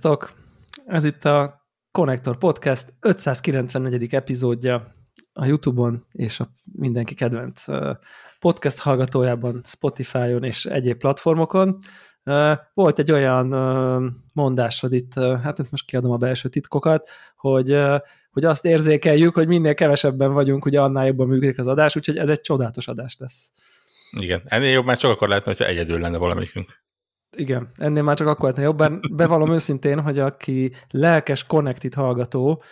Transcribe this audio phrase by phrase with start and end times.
[0.00, 0.32] Sziasztok!
[0.86, 4.14] Ez itt a Connector Podcast 594.
[4.14, 4.94] epizódja
[5.32, 7.64] a YouTube-on és a mindenki kedvenc
[8.38, 11.78] podcast hallgatójában, Spotify-on és egyéb platformokon.
[12.74, 13.46] Volt egy olyan
[14.32, 17.78] mondásod itt, hát most kiadom a belső titkokat, hogy,
[18.30, 22.28] hogy azt érzékeljük, hogy minél kevesebben vagyunk, ugye annál jobban működik az adás, úgyhogy ez
[22.28, 23.52] egy csodálatos adás lesz.
[24.20, 26.80] Igen, ennél jobb már csak akkor lehetne, hogyha egyedül lenne valamikünk.
[27.36, 32.62] Igen, ennél már csak akkor lehetne jobb, bár bevallom őszintén, hogy aki lelkes Connected hallgató,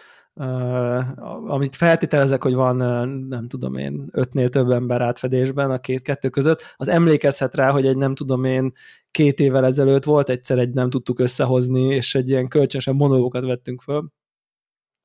[0.41, 6.29] Uh, amit feltételezek, hogy van, uh, nem tudom én, ötnél több ember átfedésben a két-kettő
[6.29, 8.73] között, az emlékezhet rá, hogy egy nem tudom én,
[9.11, 13.83] két évvel ezelőtt volt egyszer egy nem tudtuk összehozni, és egy ilyen kölcsönösen monológokat vettünk
[13.83, 14.09] föl.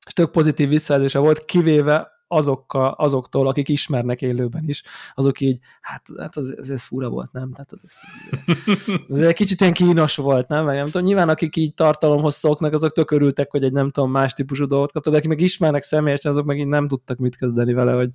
[0.06, 6.02] És tök pozitív visszajelzése volt, kivéve azokkal, azoktól, akik ismernek élőben is, azok így, hát,
[6.17, 7.52] hát az, ez, ez fura volt, nem?
[7.52, 10.66] Tehát az, ez, ez egy kicsit ilyen kínos volt, nem?
[10.66, 14.11] Meg nem tudom, nyilván akik így tartalomhoz szoknak, azok tök örültek, hogy egy nem tudom,
[14.11, 17.36] más típusú dolgot kaptak, de akik meg ismernek személyesen, azok meg így nem tudtak mit
[17.36, 18.09] kezdeni vele, hogy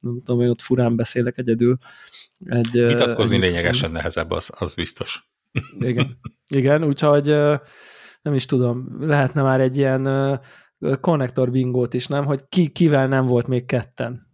[0.00, 1.78] nem tudom, én ott furán beszélek egyedül.
[2.44, 5.30] Egy, Vitatkozni egy, lényegesen nehezebb, az, az biztos.
[5.78, 7.26] Igen, igen, úgyhogy
[8.22, 10.02] nem is tudom, lehetne már egy ilyen
[11.00, 12.24] konnektor bingót is, nem?
[12.24, 14.28] Hogy ki, kivel nem volt még ketten.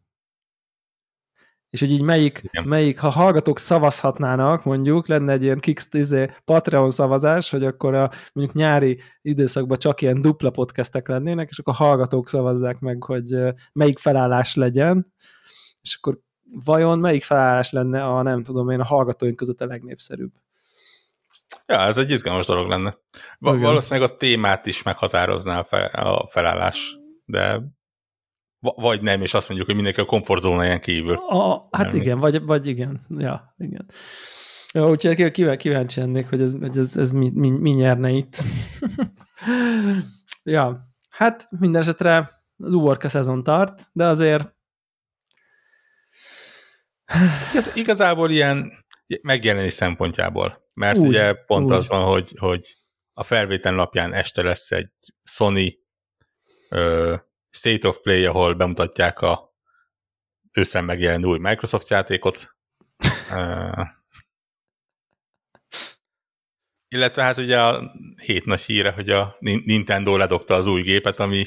[1.70, 6.90] És hogy így melyik, melyik, ha hallgatók szavazhatnának, mondjuk, lenne egy ilyen Kix, izé, Patreon
[6.90, 11.84] szavazás, hogy akkor a mondjuk nyári időszakban csak ilyen dupla podcastek lennének, és akkor a
[11.84, 13.36] hallgatók szavazzák meg, hogy
[13.72, 15.12] melyik felállás legyen,
[15.80, 16.20] és akkor
[16.64, 20.32] vajon melyik felállás lenne a, nem tudom én, a hallgatóink között a legnépszerűbb?
[21.66, 22.96] Ja, ez egy izgalmas dolog lenne.
[23.38, 27.60] Va- valószínűleg a témát is meghatározná a, fel, a felállás, de
[28.58, 31.16] vagy nem, és azt mondjuk, hogy mindenki a komfortzónáján kívül.
[31.16, 33.00] A, hát nem igen, vagy, vagy igen.
[33.08, 33.90] Ja, igen.
[34.72, 38.42] Ja, úgyhogy kíváncsi lennék, hogy ez, hogy ez, ez mi, mi, mi nyerne itt.
[40.42, 44.54] ja, hát minden esetre az uborka szezon tart, de azért
[47.54, 48.72] ez igazából ilyen
[49.22, 51.72] megjelenés szempontjából mert úgy, ugye pont úgy.
[51.72, 52.76] az van, hogy, hogy
[53.12, 54.90] a felvétel napján este lesz egy
[55.22, 55.78] Sony
[56.70, 57.18] uh,
[57.50, 59.54] State of Play, ahol bemutatják a
[60.52, 62.56] őszen megjelenő új Microsoft játékot.
[63.30, 63.86] uh,
[66.88, 67.92] illetve hát ugye a
[68.22, 71.46] hét nagy híre, hogy a Nintendo ledobta az új gépet, ami,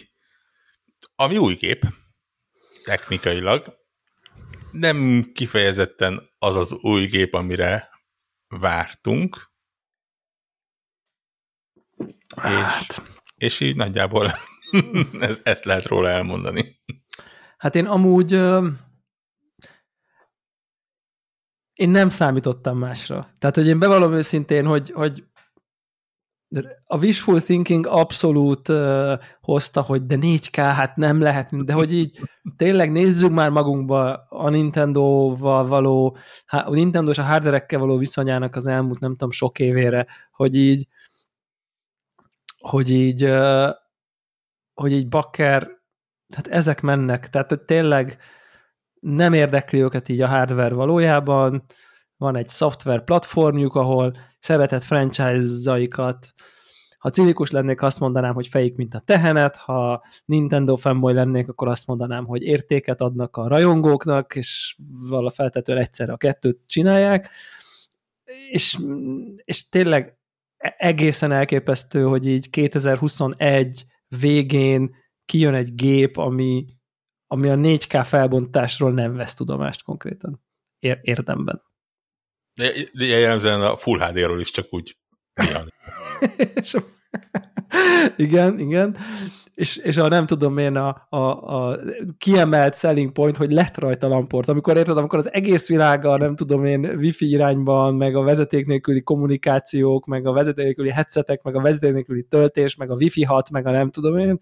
[1.15, 1.85] ami új gép,
[2.83, 3.78] technikailag.
[4.72, 7.90] Nem kifejezetten az az új gép, amire
[8.47, 9.52] vártunk,
[12.35, 12.88] hát.
[12.88, 12.97] és,
[13.35, 14.31] és így nagyjából
[15.30, 16.81] ez, ezt lehet róla elmondani.
[17.57, 18.31] Hát én amúgy
[21.74, 23.28] én nem számítottam másra.
[23.38, 25.28] Tehát, hogy én bevallom őszintén, hogy, hogy
[26.85, 32.19] a wishful thinking abszolút uh, hozta, hogy de 4K, hát nem lehet, de hogy így
[32.57, 36.17] tényleg nézzük már magunkba a Nintendo-val való,
[36.47, 40.88] a Nintendo és a hardverekkel való viszonyának az elmúlt nem tudom sok évére, hogy így
[42.59, 43.69] hogy így uh,
[44.73, 45.67] hogy így bakker,
[46.35, 48.17] hát ezek mennek, tehát hogy tényleg
[48.99, 51.63] nem érdekli őket így a hardware valójában,
[52.19, 56.34] van egy szoftver platformjuk, ahol szeretett franchise-aikat,
[56.97, 61.68] ha cinikus lennék, azt mondanám, hogy fejik, mint a tehenet, ha Nintendo fanboy lennék, akkor
[61.68, 64.78] azt mondanám, hogy értéket adnak a rajongóknak, és
[65.09, 67.30] vala feltetően egyszerre a kettőt csinálják,
[68.50, 68.78] és,
[69.44, 70.18] és tényleg
[70.77, 74.95] egészen elképesztő, hogy így 2021 végén
[75.25, 76.65] kijön egy gép, ami,
[77.27, 80.42] ami a 4K felbontásról nem vesz tudomást konkrétan.
[80.80, 81.69] Ér- érdemben.
[82.94, 84.97] Jellemzően a Full HD-ról is csak úgy
[88.15, 88.97] igen, igen.
[89.53, 91.79] És, és a nem tudom én a, a, a
[92.17, 94.50] kiemelt selling point, hogy lett rajta lamport.
[94.50, 99.01] Amikor érted, amikor az egész világa, nem tudom én, wifi irányban, meg a vezeték nélküli
[99.01, 103.50] kommunikációk, meg a vezeték nélküli headsetek, meg a vezeték nélküli töltés, meg a wifi hat,
[103.50, 104.39] meg a nem tudom én,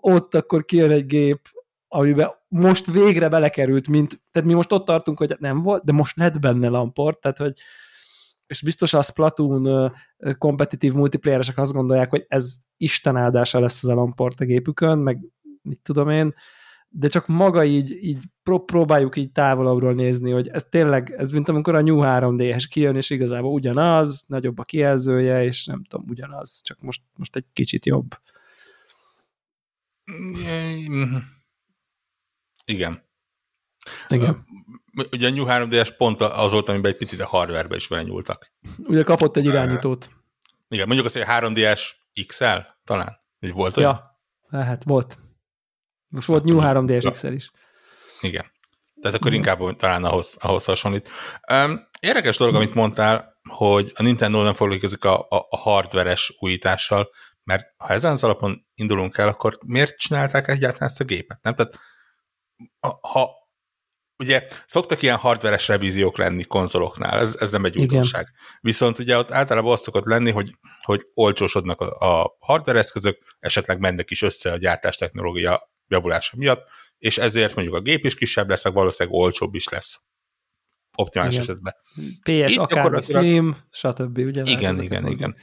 [0.00, 1.40] ott akkor kijön egy gép,
[1.94, 6.16] amiben most végre belekerült, mint, tehát mi most ott tartunk, hogy nem volt, de most
[6.16, 7.52] lett benne lamport, tehát hogy
[8.46, 9.92] és biztos a Splatoon
[10.38, 15.18] kompetitív multiplayeresek azt gondolják, hogy ez Isten áldása lesz az a lamport a gépükön, meg
[15.62, 16.34] mit tudom én,
[16.88, 21.48] de csak maga így, így pró- próbáljuk így távolabbról nézni, hogy ez tényleg, ez mint
[21.48, 26.60] amikor a New 3D-hes kijön, és igazából ugyanaz, nagyobb a kijelzője, és nem tudom, ugyanaz,
[26.62, 28.14] csak most, most egy kicsit jobb.
[32.72, 33.10] Igen.
[34.08, 34.46] Igen.
[35.10, 38.52] Ugye a New 3DS pont az volt, amiben egy picit a hardware is belenyúltak.
[38.78, 40.10] Ugye kapott egy irányítót.
[40.68, 41.90] Igen, mondjuk azt, hogy 3DS
[42.26, 43.90] XL talán, hogy volt olyan?
[43.90, 45.18] Ja, lehet, volt.
[46.08, 47.50] Most volt New 3DS XL is.
[48.20, 48.44] Igen.
[49.00, 51.08] Tehát akkor inkább talán ahhoz, ahhoz hasonlít.
[51.52, 57.10] Um, érdekes dolog, amit mondtál, hogy a Nintendo nem foglalkozik a, a, a hardveres újítással,
[57.44, 61.42] mert ha ezen az alapon indulunk el, akkor miért csinálták egyáltalán ezt a gépet?
[61.42, 61.54] Nem?
[61.54, 61.78] Tehát
[63.00, 63.30] ha
[64.18, 68.26] ugye szoktak ilyen hardveres revíziók lenni konzoloknál, ez, ez nem egy újdonság.
[68.60, 73.78] Viszont ugye ott általában az szokott lenni, hogy, hogy olcsósodnak a, a hardware eszközök, esetleg
[73.78, 76.68] mennek is össze a gyártás technológia javulása miatt,
[76.98, 80.00] és ezért mondjuk a gép is kisebb lesz, meg valószínűleg olcsóbb is lesz.
[80.96, 81.44] Optimális igen.
[81.44, 81.74] esetben.
[82.22, 84.18] PS, akár Slim, stb.
[84.18, 85.36] Ugye igen, igen, igen.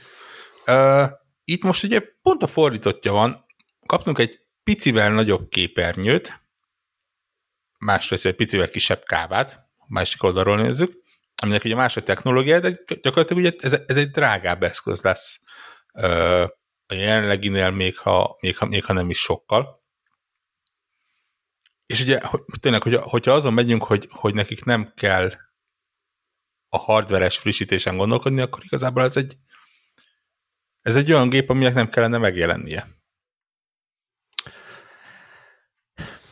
[0.66, 1.08] Uh,
[1.44, 3.44] itt most ugye pont a fordítottja van,
[3.86, 6.40] kaptunk egy picivel nagyobb képernyőt,
[7.80, 11.02] másrészt egy picivel kisebb kávát, másik oldalról nézzük,
[11.42, 12.70] aminek ugye más a technológia, de
[13.02, 15.40] gyakorlatilag ugye ez, ez egy drágább eszköz lesz
[15.92, 16.42] uh,
[16.86, 19.82] a jelenleginél, még ha, még, ha, még ha nem is sokkal.
[21.86, 22.20] És ugye
[22.60, 25.32] tényleg, hogy, hogyha azon megyünk, hogy, hogy nekik nem kell
[26.68, 29.36] a hardveres frissítésen gondolkodni, akkor igazából ez egy,
[30.80, 32.86] ez egy olyan gép, aminek nem kellene megjelennie.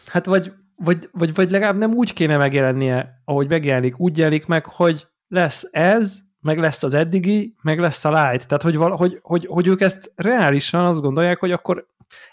[0.07, 4.67] Hát vagy, vagy, vagy, vagy legalább nem úgy kéne megjelennie, ahogy megjelenik, úgy jelenik meg,
[4.67, 8.45] hogy lesz ez, meg lesz az eddigi, meg lesz a Lite.
[8.45, 11.87] Tehát, hogy, hogy, hogy, hogy ők ezt reálisan azt gondolják, hogy akkor,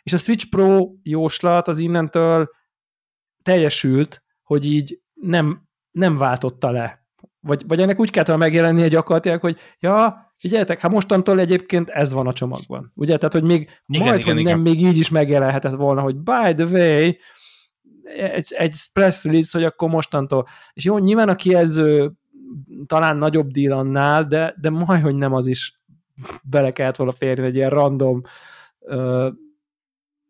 [0.03, 2.49] és a Switch Pro jóslat az innentől
[3.43, 7.03] teljesült, hogy így nem, nem váltotta le.
[7.39, 12.27] Vagy, vagy ennek úgy kellett megjelennie gyakorlatilag, hogy ja, figyeljetek, hát mostantól egyébként ez van
[12.27, 12.91] a csomagban.
[12.95, 13.17] Ugye?
[13.17, 14.53] Tehát, hogy még igen, majd, igen, hogy igen.
[14.53, 17.11] nem, még így is megjelenhetett volna, hogy by the way,
[18.05, 20.47] egy, egy press release, hogy akkor mostantól.
[20.73, 22.11] És jó, nyilván a kijelző
[22.85, 25.79] talán nagyobb deal annál, de, de majd, hogy nem az is
[26.49, 28.21] bele kellett volna férni egy ilyen random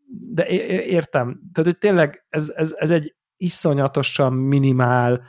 [0.08, 0.48] de
[0.86, 1.40] értem.
[1.54, 5.22] Tehát, hogy tényleg ez, ez, ez egy iszonyatosan minimál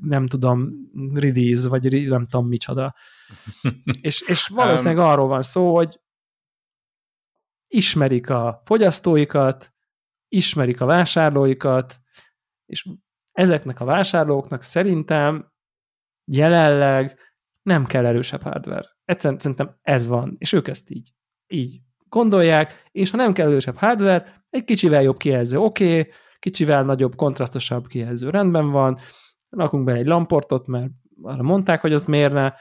[0.00, 0.70] nem tudom,
[1.14, 2.94] release, vagy nem tudom micsoda.
[4.00, 6.00] és, és valószínűleg arról van szó, hogy
[7.68, 9.74] ismerik a fogyasztóikat,
[10.28, 12.00] ismerik a vásárlóikat,
[12.66, 12.88] és
[13.32, 15.52] ezeknek a vásárlóknak szerintem
[16.24, 17.18] jelenleg
[17.62, 18.96] nem kell erősebb hardware.
[19.04, 21.14] Egyszerűen szerintem ez van, és ők ezt így
[21.48, 26.84] így gondolják, és ha nem kell erősebb hardware, egy kicsivel jobb kijelző, oké, okay, kicsivel
[26.84, 28.98] nagyobb, kontrasztosabb kijelző, rendben van,
[29.50, 30.90] rakunk be egy lamportot, mert
[31.22, 32.54] arra mondták, hogy az mérne,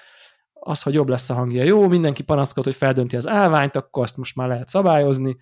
[0.67, 4.17] az, hogy jobb lesz a hangja, jó, mindenki panaszkod, hogy feldönti az állványt, akkor azt
[4.17, 5.37] most már lehet szabályozni,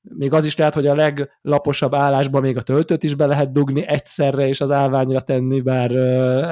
[0.00, 3.86] még az is lehet, hogy a leglaposabb állásban még a töltőt is be lehet dugni
[3.86, 5.90] egyszerre, és az állványra tenni, bár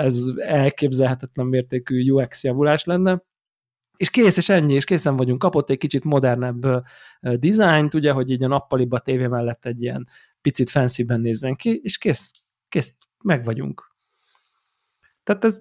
[0.05, 3.23] ez elképzelhetetlen mértékű UX javulás lenne
[3.97, 5.39] és kész, és ennyi, és készen vagyunk.
[5.39, 6.85] Kapott egy kicsit modernebb
[7.21, 10.09] dizájnt, ugye, hogy így a nappaliba tévé mellett egy ilyen
[10.41, 12.33] picit fancy nézzen ki, és kész,
[12.69, 13.97] kész, meg vagyunk.
[15.23, 15.61] Tehát ez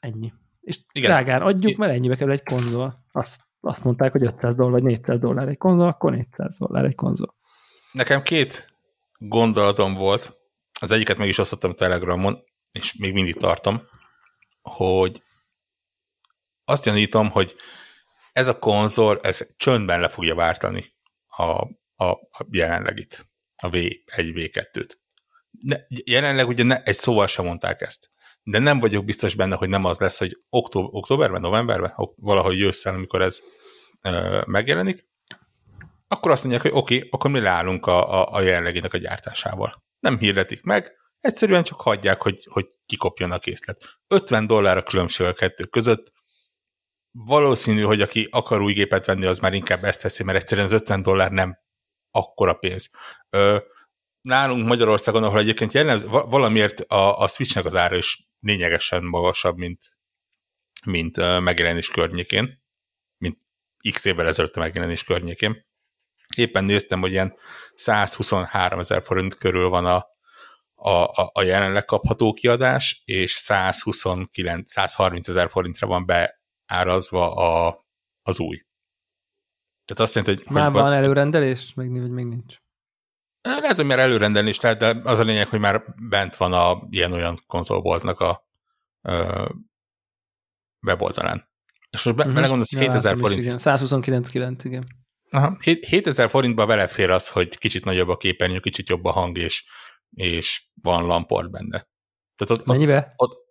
[0.00, 0.32] ennyi.
[0.68, 1.10] És Igen.
[1.10, 2.94] drágán adjuk, mert ennyibe kell egy konzol.
[3.12, 6.94] Azt, azt mondták, hogy 500 dollár, vagy 400 dollár egy konzol, akkor 400 dollár egy
[6.94, 7.34] konzol.
[7.92, 8.74] Nekem két
[9.18, 10.36] gondolatom volt.
[10.80, 12.38] Az egyiket meg is osztottam Telegramon,
[12.72, 13.82] és még mindig tartom,
[14.62, 15.22] hogy
[16.64, 17.56] azt gyanítom, hogy
[18.32, 20.84] ez a konzol, ez csöndben le fogja váltani
[21.26, 21.42] a,
[21.96, 24.92] a, a jelenlegit, a V1, V2-t.
[25.50, 28.08] Ne, jelenleg ugye ne, egy szóval sem mondták ezt,
[28.50, 32.94] de nem vagyok biztos benne, hogy nem az lesz, hogy október, októberben, novemberben, valahogy ősszel,
[32.94, 33.40] amikor ez
[34.02, 35.06] ö, megjelenik,
[36.08, 39.84] akkor azt mondják, hogy oké, okay, akkor mi leállunk a, a, a jelenleginek a gyártásával.
[40.00, 43.98] Nem hirdetik meg, egyszerűen csak hagyják, hogy, hogy kikopjon a készlet.
[44.06, 46.12] 50 dollár a különbség a kettő között,
[47.10, 50.72] valószínű, hogy aki akar új gépet venni, az már inkább ezt teszi, mert egyszerűen az
[50.72, 51.58] 50 dollár nem
[52.10, 52.90] akkora pénz.
[53.30, 53.56] Ö,
[54.20, 59.98] nálunk Magyarországon, ahol egyébként jellemző, valamiért a, a Switchnek az ára is lényegesen magasabb, mint,
[60.84, 62.62] mint megjelenés környékén,
[63.16, 63.38] mint
[63.92, 65.66] x évvel ezelőtt a megjelenés környékén.
[66.36, 67.36] Éppen néztem, hogy ilyen
[67.74, 70.06] 123 ezer forint körül van a,
[70.74, 77.84] a, a jelenleg kapható kiadás, és 129, 130 ezer forintra van be árazva a,
[78.22, 78.56] az új.
[79.84, 80.54] Tehát azt jelenti, hogy...
[80.54, 82.56] Már hogy van előrendelés, meg, vagy még nincs?
[83.42, 86.86] Lehet, hogy már előrendelni is lehet, de az a lényeg, hogy már bent van a
[86.90, 88.48] ilyen-olyan konzolboltnak a
[89.02, 89.48] ö,
[90.86, 91.48] weboldalán.
[91.90, 92.34] És most be, uh-huh.
[92.34, 93.40] belegondolsz, ja, 7000 forint.
[93.40, 93.56] Igen.
[93.58, 94.84] 129,9, igen.
[95.30, 99.64] Aha, 7000 forintba belefér az, hogy kicsit nagyobb a képernyő, kicsit jobb a hang, és,
[100.10, 101.88] és van lamport benne.
[102.36, 103.12] Tehát ott, Mennyibe?
[103.16, 103.46] Ott, ott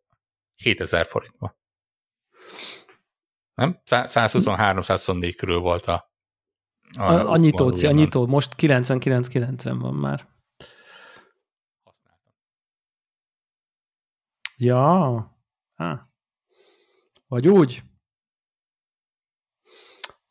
[0.55, 1.57] 7000 forintba.
[3.53, 3.81] Nem?
[3.85, 6.11] 123-124 körül volt a
[6.95, 10.27] a, a, a nyitó, a nyitó, most 99-90 van már.
[11.83, 12.33] Használtam.
[14.57, 15.37] Ja.
[15.75, 16.09] Há.
[17.27, 17.83] Vagy úgy.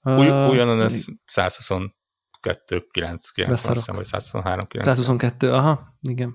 [0.03, 4.95] Új, uh, újonnan ez 122 9 90 vagy 123 90.
[4.95, 6.35] 122, aha, igen.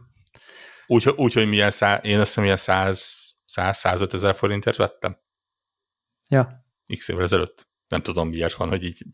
[0.88, 5.18] Úgy, úgy hogy milyen szá, én azt hiszem, milyen 100, 100 105 ezer forintért vettem.
[6.30, 6.66] Ja.
[6.98, 7.71] X évvel ezelőtt.
[7.92, 9.06] Nem tudom, miért van, hogy így.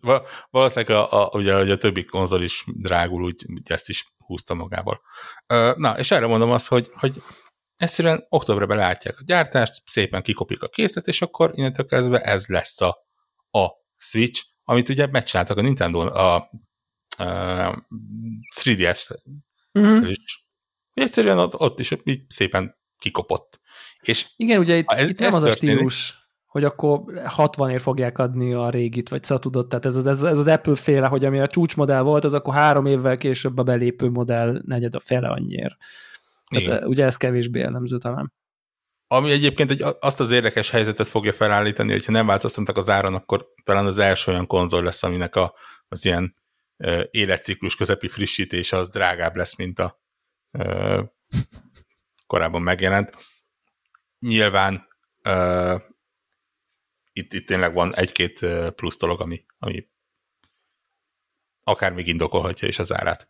[0.50, 5.00] Valószínűleg a, a, ugye, a többi konzol is drágul, úgy, ezt is húzta magából.
[5.76, 7.22] Na, és erre mondom azt, hogy, hogy
[7.76, 12.80] egyszerűen októberben látják a gyártást, szépen kikopik a készlet, és akkor innentől kezdve ez lesz
[12.80, 12.88] a,
[13.50, 16.34] a Switch, amit ugye megcsináltak a Nintendo, a,
[17.16, 17.84] a
[18.62, 19.16] 3DS
[19.78, 20.06] mm-hmm.
[20.06, 20.46] is.
[20.92, 23.60] Egyszerűen ott, ott is így szépen kikopott.
[24.00, 26.21] És Igen, ugye itt, ez, itt nem ez az történik, a stílus,
[26.52, 27.02] hogy akkor
[27.36, 30.74] 60-ért fogják adni a régit, vagy szóval tudod, tehát ez az, ez, ez az Apple
[30.74, 34.94] féle, hogy ami a csúcsmodell volt, az akkor három évvel később a belépő modell negyed
[34.94, 35.74] a fele annyiért.
[36.50, 38.32] Tehát ugye ez kevésbé jellemző talán.
[39.06, 43.48] Ami egyébként egy, azt az érdekes helyzetet fogja felállítani, hogyha nem változtatnak az áron, akkor
[43.64, 45.54] talán az első olyan konzol lesz, aminek a,
[45.88, 46.34] az ilyen
[46.76, 50.00] uh, életciklus közepi frissítése az drágább lesz, mint a
[50.58, 51.00] uh,
[52.26, 53.16] korábban megjelent.
[54.18, 54.90] Nyilván
[57.12, 59.86] itt, itt tényleg van egy-két plusz dolog, ami, ami
[61.64, 63.28] akár még indokolhatja is az árát.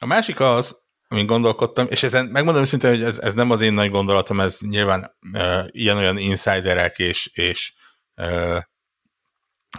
[0.00, 3.72] A másik az, amin gondolkodtam, és ezen megmondom őszintén, hogy ez, ez nem az én
[3.72, 7.72] nagy gondolatom, ez nyilván uh, ilyen-olyan insiderek és, és
[8.16, 8.58] uh,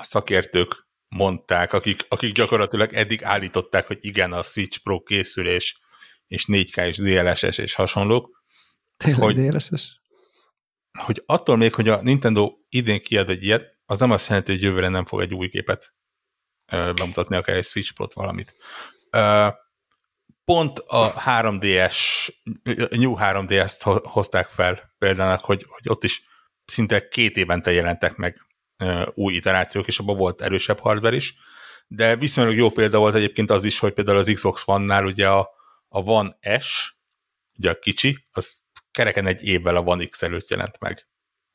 [0.01, 5.77] szakértők mondták, akik, akik gyakorlatilag eddig állították, hogy igen, a Switch Pro készül, és,
[6.27, 8.43] és 4K és DLSS és hasonlók.
[8.97, 10.01] Tényleg hogy, DLSS?
[10.97, 14.61] Hogy attól még, hogy a Nintendo idén kiad egy ilyet, az nem azt jelenti, hogy
[14.61, 15.93] jövőre nem fog egy új képet
[16.71, 18.55] bemutatni, akár egy Switch Pro-t valamit.
[20.45, 22.29] Pont a 3DS,
[22.89, 26.23] New 3DS-t hozták fel például, hogy, hogy ott is
[26.65, 28.45] szinte két évente jelentek meg
[29.13, 31.35] új iterációk, és abban volt erősebb hardware is,
[31.87, 35.49] de viszonylag jó példa volt egyébként az is, hogy például az Xbox One-nál ugye a,
[35.87, 36.95] a One S,
[37.57, 38.63] ugye a kicsi, az
[38.95, 41.07] kereken egy évvel a One X előtt jelent meg,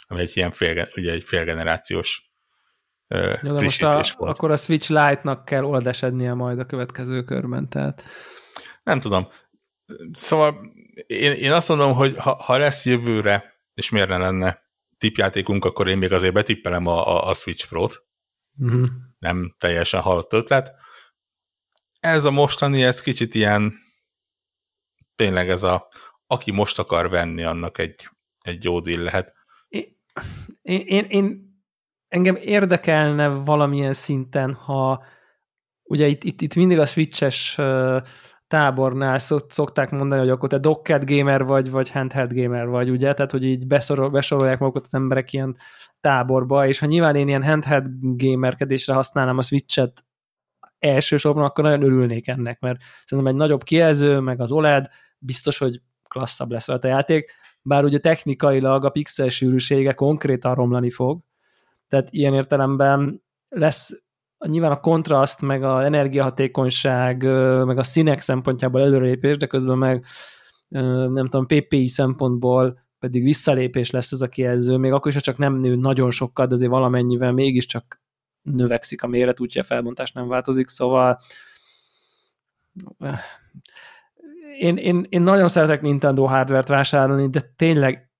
[0.07, 2.33] ami egy ilyen fél, ugye egy félgenerációs
[3.09, 4.37] uh, ja, most a, volt.
[4.37, 8.05] Akkor a Switch Lite-nak kell oldesednie majd a következő körben, tehát
[8.83, 9.29] nem tudom.
[10.13, 10.73] Szóval
[11.07, 14.63] én, én azt mondom, hogy ha, ha lesz jövőre, és miért ne lenne
[14.99, 18.05] tipjátékunk, akkor én még azért betippelem a, a, a Switch Pro-t.
[18.59, 18.89] Uh-huh.
[19.19, 20.75] Nem teljesen halott ötlet.
[22.01, 23.73] Ez a mostani, ez kicsit ilyen
[25.15, 25.89] tényleg ez a
[26.33, 28.09] aki most akar venni, annak egy,
[28.41, 29.35] egy jó deal lehet.
[30.63, 31.55] Én, én, én
[32.09, 35.05] engem érdekelne valamilyen szinten, ha
[35.83, 37.59] ugye itt, itt, itt mindig a switches
[38.47, 39.19] tábornál
[39.49, 43.15] szokták mondani, hogy akkor te docket gamer vagy, vagy handheld gamer vagy, ugye?
[43.15, 45.57] Tehát, hogy így besorol, besorolják magukat az emberek ilyen
[46.01, 50.05] táborba, és ha nyilván én ilyen handheld gamerkedésre használnám a Switch-et
[50.79, 55.81] elsősorban, akkor nagyon örülnék ennek, mert szerintem egy nagyobb kijelző, meg az OLED, biztos, hogy
[56.11, 57.31] klasszabb lesz a játék,
[57.63, 61.21] bár ugye technikailag a pixel sűrűsége konkrétan romlani fog,
[61.89, 64.03] tehát ilyen értelemben lesz
[64.47, 67.23] nyilván a kontraszt, meg az energiahatékonyság,
[67.65, 70.05] meg a színek szempontjából előrelépés, de közben meg
[70.69, 75.39] nem tudom, PPI szempontból pedig visszalépés lesz ez a kijelző, még akkor is, ha csak
[75.39, 78.03] nem nő nagyon sokkal, de azért valamennyivel mégiscsak
[78.43, 81.19] növekszik a méret, úgyhogy a felbontás nem változik, szóval
[84.61, 88.11] én, én, én nagyon szeretek Nintendo hardware-t vásárolni, de tényleg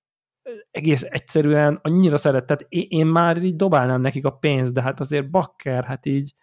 [0.71, 5.29] egész egyszerűen annyira szeret, tehát én már így dobálnám nekik a pénzt, de hát azért
[5.29, 6.35] bakker, hát így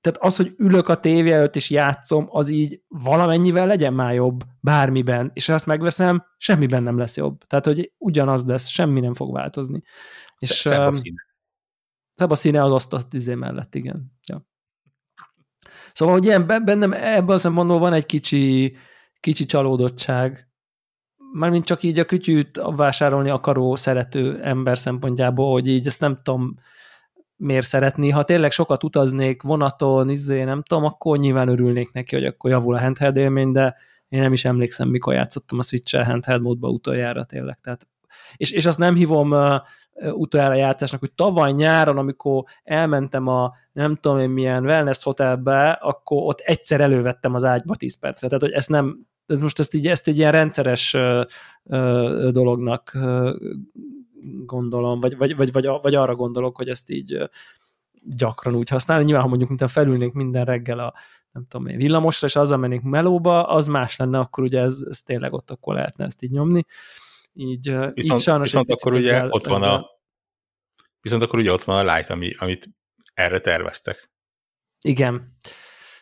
[0.00, 4.42] tehát az, hogy ülök a tévé előtt és játszom, az így valamennyivel legyen már jobb
[4.60, 7.44] bármiben, és ha azt megveszem, semmiben nem lesz jobb.
[7.44, 9.82] Tehát, hogy ugyanaz lesz, semmi nem fog változni.
[10.38, 11.22] És, szebb a színe.
[12.14, 14.12] Szebb a színe az azt a tüzé mellett, igen.
[14.26, 14.46] Ja.
[15.94, 18.76] Szóval, hogy ilyen, bennem ebben a szempontból van egy kicsi,
[19.20, 20.48] kicsi csalódottság,
[21.32, 26.58] mármint csak így a kütyűt vásárolni akaró, szerető ember szempontjából, hogy így ezt nem tudom
[27.36, 28.10] miért szeretni.
[28.10, 32.74] Ha tényleg sokat utaznék vonaton, izé, nem tudom, akkor nyilván örülnék neki, hogy akkor javul
[32.74, 33.76] a handheld élmény, de
[34.08, 37.60] én nem is emlékszem, mikor játszottam a Switch-el handheld módba utoljára tényleg.
[37.60, 37.86] Tehát,
[38.36, 39.60] és, és azt nem hívom uh,
[40.12, 46.22] utoljára játszásnak, hogy tavaly nyáron, amikor elmentem a nem tudom én milyen wellness hotelbe, akkor
[46.22, 48.28] ott egyszer elővettem az ágyba 10 percre.
[48.28, 50.96] Tehát, hogy ezt nem ez most ezt így, ezt egy ilyen rendszeres
[52.30, 52.98] dolognak
[54.44, 57.30] gondolom, vagy, vagy, vagy, vagy, vagy arra gondolok, hogy ezt így
[58.02, 59.04] gyakran úgy használni.
[59.04, 60.94] Nyilván, ha mondjuk mint felülnék minden reggel a
[61.32, 65.02] nem tudom én, villamosra, és azzal mennék melóba, az más lenne, akkor ugye ez, ez
[65.02, 66.64] tényleg ott akkor lehetne ezt így nyomni.
[67.36, 69.74] Így, viszont, így sajnos viszont akkor ugye ezzel, ott van ezzel...
[69.74, 69.90] a
[71.00, 72.68] viszont akkor ugye ott van a Light, ami, amit
[73.14, 74.10] erre terveztek.
[74.80, 75.36] Igen,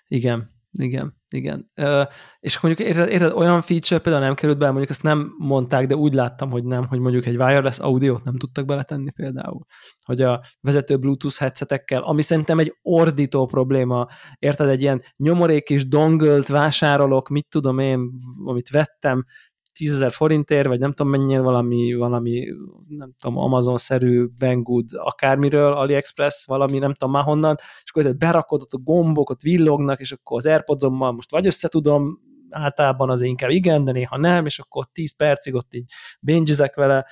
[0.06, 1.70] igen, igen, igen.
[1.76, 2.06] Uh,
[2.40, 5.96] és mondjuk érted, érted, olyan feature például nem került bele, mondjuk ezt nem mondták, de
[5.96, 9.64] úgy láttam, hogy nem, hogy mondjuk egy wireless audiót nem tudtak beletenni például.
[10.04, 14.06] Hogy a vezető Bluetooth headsetekkel, ami szerintem egy ordító probléma,
[14.38, 18.10] érted, egy ilyen nyomorék és dongölt vásárolok, mit tudom én,
[18.44, 19.24] amit vettem,
[19.72, 22.44] 10 ezer forintért, vagy nem tudom mennyire valami, valami
[22.88, 28.72] nem tudom, Amazon-szerű Banggood akármiről, AliExpress, valami nem tudom már honnan, és akkor berakod ott
[28.72, 32.18] a gombok, ott villognak, és akkor az airpods most vagy össze tudom,
[32.50, 37.06] általában az inkább igen, de néha nem, és akkor 10 percig ott így bingezek vele,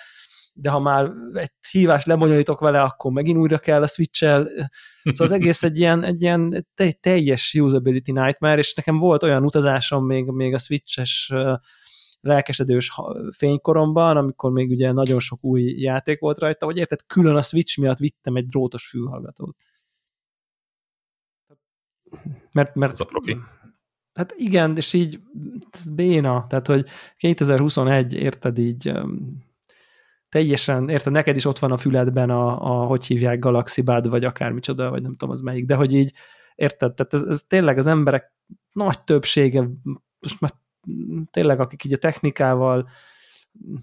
[0.52, 4.48] de ha már egy hívást lebonyolítok vele, akkor megint újra kell a switch-el.
[5.02, 6.66] Szóval az egész egy ilyen, egy ilyen
[7.00, 11.32] teljes usability nightmare, és nekem volt olyan utazásom még, még a switches
[12.20, 12.92] lelkesedős
[13.36, 17.78] fénykoromban, amikor még ugye nagyon sok új játék volt rajta, hogy érted, külön a Switch
[17.78, 19.56] miatt vittem egy drótos fülhallgatót.
[22.52, 23.36] Mert, mert Ez a profi.
[24.12, 25.20] Hát igen, és így
[25.70, 26.86] ez béna, tehát hogy
[27.16, 28.92] 2021 érted így
[30.28, 34.24] teljesen, érted, neked is ott van a füledben a, a hogy hívják, Galaxy Bud, vagy
[34.24, 36.12] akármicsoda, vagy nem tudom az melyik, de hogy így,
[36.54, 38.32] érted, tehát ez, ez tényleg az emberek
[38.72, 39.68] nagy többsége,
[40.20, 40.50] most már
[41.30, 42.88] tényleg akik így a technikával,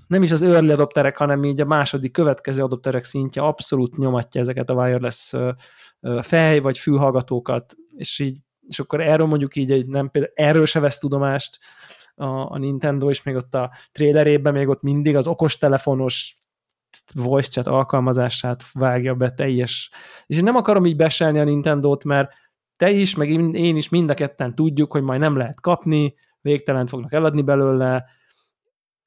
[0.07, 4.69] nem is az early adopterek, hanem így a második következő adopterek szintje abszolút nyomatja ezeket
[4.69, 5.33] a wireless
[6.21, 10.79] fej vagy fülhallgatókat, és így és akkor erről mondjuk így egy nem például, erről se
[10.79, 11.59] vesz tudomást
[12.15, 16.37] a, a Nintendo, és még ott a trailerében még ott mindig az okostelefonos
[17.13, 19.91] voice chat alkalmazását vágja be teljes.
[20.25, 22.31] És én nem akarom így beselni a Nintendo-t, mert
[22.75, 26.87] te is, meg én is mind a ketten tudjuk, hogy majd nem lehet kapni, végtelen
[26.87, 28.05] fognak eladni belőle,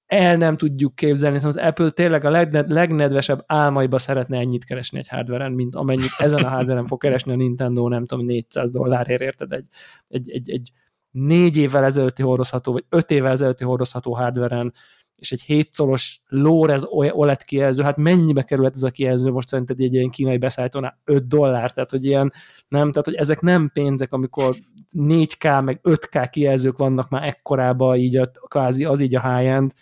[0.07, 4.99] el nem tudjuk képzelni, szóval az Apple tényleg a legned, legnedvesebb álmaiba szeretne ennyit keresni
[4.99, 9.21] egy hardveren, mint amennyit ezen a hardveren fog keresni a Nintendo, nem tudom, 400 dollárért,
[9.21, 9.53] érted?
[9.53, 9.69] Egy,
[10.09, 10.73] egy, egy, egy
[11.11, 14.73] négy évvel ezelőtti hordozható, vagy öt évvel ezelőtti hordozható hardveren,
[15.21, 19.81] és egy 7 szolos LoRez OLED kijelző, hát mennyibe került ez a kijelző most szerinted
[19.81, 21.01] egy ilyen kínai beszállítónál?
[21.05, 22.33] 5 dollár, tehát hogy ilyen,
[22.69, 24.57] nem, tehát hogy ezek nem pénzek, amikor
[24.93, 29.73] 4K meg 5K kijelzők vannak már ekkorában, így a, kvázi az így a high-end.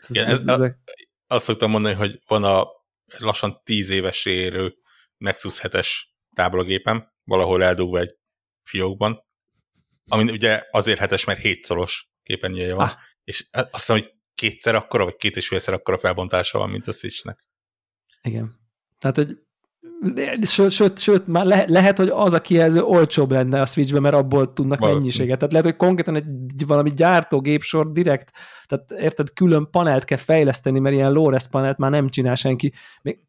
[0.00, 0.78] Ez, Igen, ez, ezek...
[1.26, 2.66] Azt szoktam mondani, hogy van a
[3.18, 4.74] lassan 10 éves érő
[5.16, 5.88] Nexus 7-es
[6.34, 8.16] táblagépem, valahol eldugva egy
[8.62, 9.26] fiókban,
[10.08, 12.94] ami ugye azért hetes, mert 7 szoros képernyője van, ah.
[13.24, 16.92] és azt hiszem, hogy kétszer akkora, vagy két és félszer akkora felbontása van, mint a
[16.92, 17.44] Switchnek.
[18.22, 18.54] Igen.
[18.98, 19.38] Tehát, hogy
[20.42, 24.14] sőt, sőt, sőt már le, lehet, hogy az a kijelző olcsóbb lenne a Switchben, mert
[24.14, 25.04] abból tudnak Valószínű.
[25.04, 25.36] mennyiséget.
[25.38, 28.32] Tehát lehet, hogy konkrétan egy valami gyártógépsor direkt,
[28.66, 32.72] tehát érted, külön panelt kell fejleszteni, mert ilyen low panelt már nem csinál senki.
[33.02, 33.20] Még,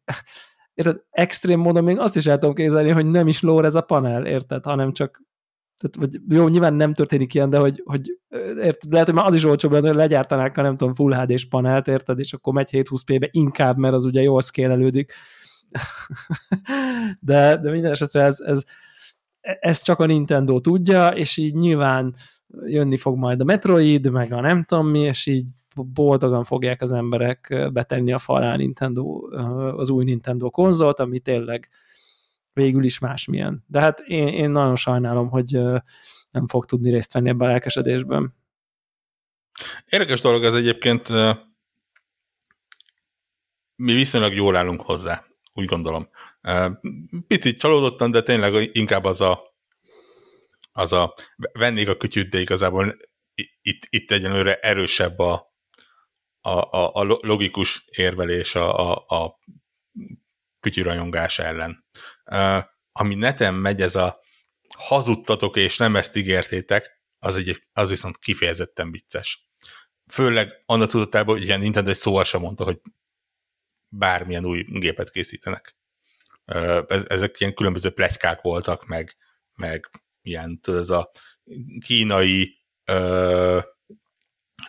[0.74, 4.26] érted, extrém módon még azt is el tudom képzelni, hogy nem is low a panel,
[4.26, 5.22] érted, hanem csak
[5.80, 8.18] tehát, vagy jó, nyilván nem történik ilyen, de hogy, hogy
[8.56, 11.88] érted, lehet, hogy már az is olcsóbb hogy legyártanák a nem tudom, Full HD-s panelt,
[11.88, 15.12] érted, és akkor megy 720p-be inkább, mert az ugye jól szkélelődik.
[17.20, 18.62] de, de minden esetre ez, ez,
[19.40, 22.14] ez csak a Nintendo tudja, és így nyilván
[22.64, 26.92] jönni fog majd a Metroid, meg a nem tudom mi, és így boldogan fogják az
[26.92, 29.20] emberek betenni a falán Nintendo,
[29.76, 31.68] az új Nintendo konzolt, ami tényleg
[32.52, 33.64] végül is másmilyen.
[33.66, 35.58] De hát én, én nagyon sajnálom, hogy
[36.30, 38.34] nem fog tudni részt venni ebben a lelkesedésben.
[39.88, 41.08] Érdekes dolog ez egyébként,
[43.76, 46.08] mi viszonylag jól állunk hozzá, úgy gondolom.
[47.26, 49.40] Picit csalódottan, de tényleg inkább az a,
[50.72, 51.14] az a
[51.52, 52.96] vennék a kütyűt, de igazából
[53.62, 55.54] itt, itt egyenlőre erősebb a,
[56.40, 59.38] a, a, a logikus érvelés a, a, a
[60.60, 61.84] kütyűrajongás ellen.
[62.92, 64.20] Ami neten megy, ez a
[64.76, 69.48] hazudtatok és nem ezt ígértétek, az, egy, az viszont kifejezetten vicces.
[70.12, 72.80] Főleg annak tudatában, hogy ilyen Nintendo egy szóval sem mondta, hogy
[73.88, 75.76] bármilyen új gépet készítenek.
[76.86, 79.16] Ezek ilyen különböző plegykák voltak, meg,
[79.54, 79.90] meg
[80.22, 81.10] ilyen, tudod, ez a
[81.84, 82.58] kínai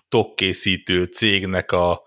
[0.07, 2.03] tokkészítő cégnek a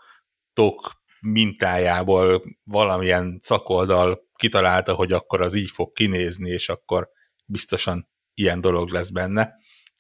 [0.52, 7.08] tok mintájából valamilyen szakoldal kitalálta, hogy akkor az így fog kinézni, és akkor
[7.46, 9.54] biztosan ilyen dolog lesz benne.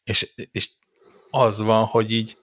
[0.04, 0.70] És, és
[1.30, 2.36] az van, hogy így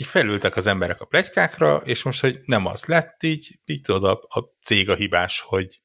[0.00, 4.04] így felültek az emberek a plegykákra, és most, hogy nem az lett, így, így tudod,
[4.04, 5.82] a, a cég a hibás, hogy,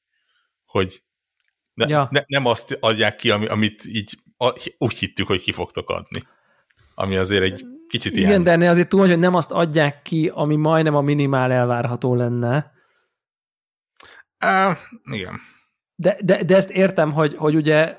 [0.65, 1.03] hogy
[1.73, 2.07] ne, ja.
[2.11, 6.23] ne, nem azt adják ki, amit így a, úgy hittük, hogy ki fogtok adni.
[6.95, 8.43] Ami azért egy kicsit Igen, ilyen...
[8.43, 12.71] de ennél azért túl, hogy nem azt adják ki, ami majdnem a minimál elvárható lenne.
[14.45, 14.77] Uh,
[15.15, 15.33] igen.
[15.95, 17.97] De, de, de ezt értem, hogy, hogy ugye,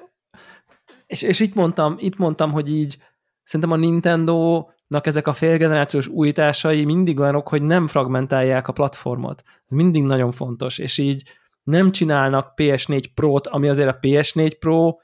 [1.06, 2.98] és, és itt mondtam, itt mondtam, hogy így
[3.42, 9.42] szerintem a Nintendo-nak ezek a félgenerációs újításai mindig olyanok, hogy nem fragmentálják a platformot.
[9.46, 11.22] Ez mindig nagyon fontos, és így
[11.62, 14.96] nem csinálnak PS4 Pro-t, ami azért a PS4 Pro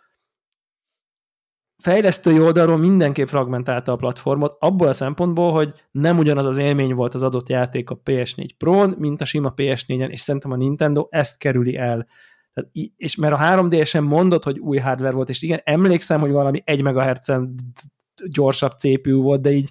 [1.82, 7.14] fejlesztői oldalról mindenképp fragmentálta a platformot, abból a szempontból, hogy nem ugyanaz az élmény volt
[7.14, 11.38] az adott játék a PS4 Pro-n, mint a sima PS4-en, és szerintem a Nintendo ezt
[11.38, 12.06] kerüli el.
[12.52, 16.62] Tehát, és mert a 3D-sen mondott, hogy új hardware volt, és igen, emlékszem, hogy valami
[16.64, 17.54] 1 MHz-en
[18.30, 19.70] gyorsabb CPU volt, de így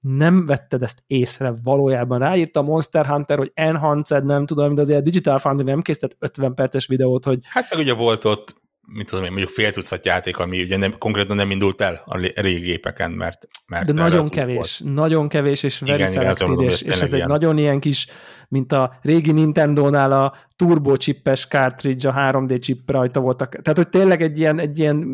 [0.00, 2.18] nem vetted ezt észre valójában.
[2.18, 6.86] Ráírta Monster Hunter, hogy enhanced, nem tudom, de azért Digital Foundry nem készített 50 perces
[6.86, 7.38] videót, hogy...
[7.42, 8.59] Hát meg ugye volt ott
[8.92, 12.16] mint tudom én, mondjuk fél tucat játék, ami ugye nem, konkrétan nem indult el a
[12.34, 14.94] régi gépeken, mert, mert De nagyon kevés, volt.
[14.94, 17.22] nagyon kevés, és very igen, selected, igen, és, és ez ilyen.
[17.22, 18.06] egy nagyon ilyen kis,
[18.48, 23.50] mint a régi Nintendo-nál a turbo chippes cartridge, a 3D chip rajta voltak.
[23.62, 25.06] Tehát, hogy tényleg egy ilyen, egy ilyen,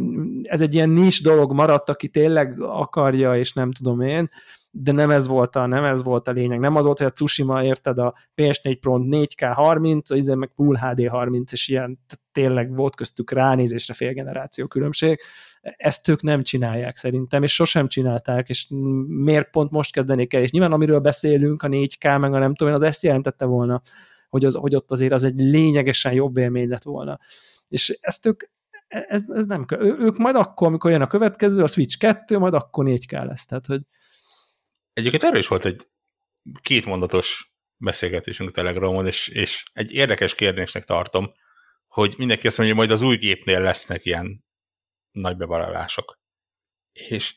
[0.42, 4.30] ez egy ilyen nis dolog maradt, aki tényleg akarja, és nem tudom én,
[4.78, 6.58] de nem ez volt a, nem ez volt a lényeg.
[6.58, 10.76] Nem az volt, hogy a Tsushima érted a PS4 Pro 4K 30, az meg Full
[10.76, 11.98] HD 30, és ilyen
[12.32, 15.20] tényleg volt köztük ránézésre fél generáció különbség.
[15.60, 18.66] Ezt ők nem csinálják szerintem, és sosem csinálták, és
[19.06, 22.74] miért pont most kezdenék el, és nyilván amiről beszélünk, a 4K, meg a nem tudom,
[22.74, 23.82] az ezt jelentette volna,
[24.28, 27.18] hogy, az, hogy ott azért az egy lényegesen jobb élmény lett volna.
[27.68, 28.42] És ezt ők
[28.88, 29.66] ez, ez nem.
[29.80, 33.44] Ők majd akkor, amikor jön a következő, a Switch 2, majd akkor 4K lesz.
[33.44, 33.80] Tehát, hogy
[34.96, 35.88] Egyébként erről is volt egy
[36.60, 41.32] kétmondatos beszélgetésünk Telegramon, és, és egy érdekes kérdésnek tartom,
[41.86, 44.44] hogy mindenki azt mondja, hogy majd az új gépnél lesznek ilyen
[45.10, 46.20] nagy bevallások.
[46.92, 47.34] És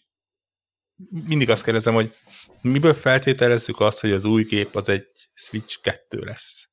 [1.09, 2.15] mindig azt kérdezem, hogy
[2.61, 6.69] miből feltételezzük azt, hogy az új gép az egy Switch 2 lesz.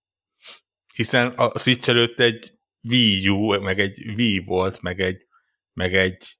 [0.94, 2.52] Hiszen a Switch előtt egy
[2.88, 5.26] Wii U, meg egy Wii volt, meg egy,
[5.72, 6.38] meg egy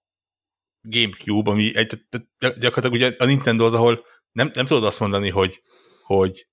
[0.81, 2.07] Gamecube, ami egy,
[2.39, 4.05] gyakorlatilag ugye a Nintendo az, ahol
[4.37, 5.63] nem, nem tudod azt mondani, hogy,
[6.03, 6.49] hogy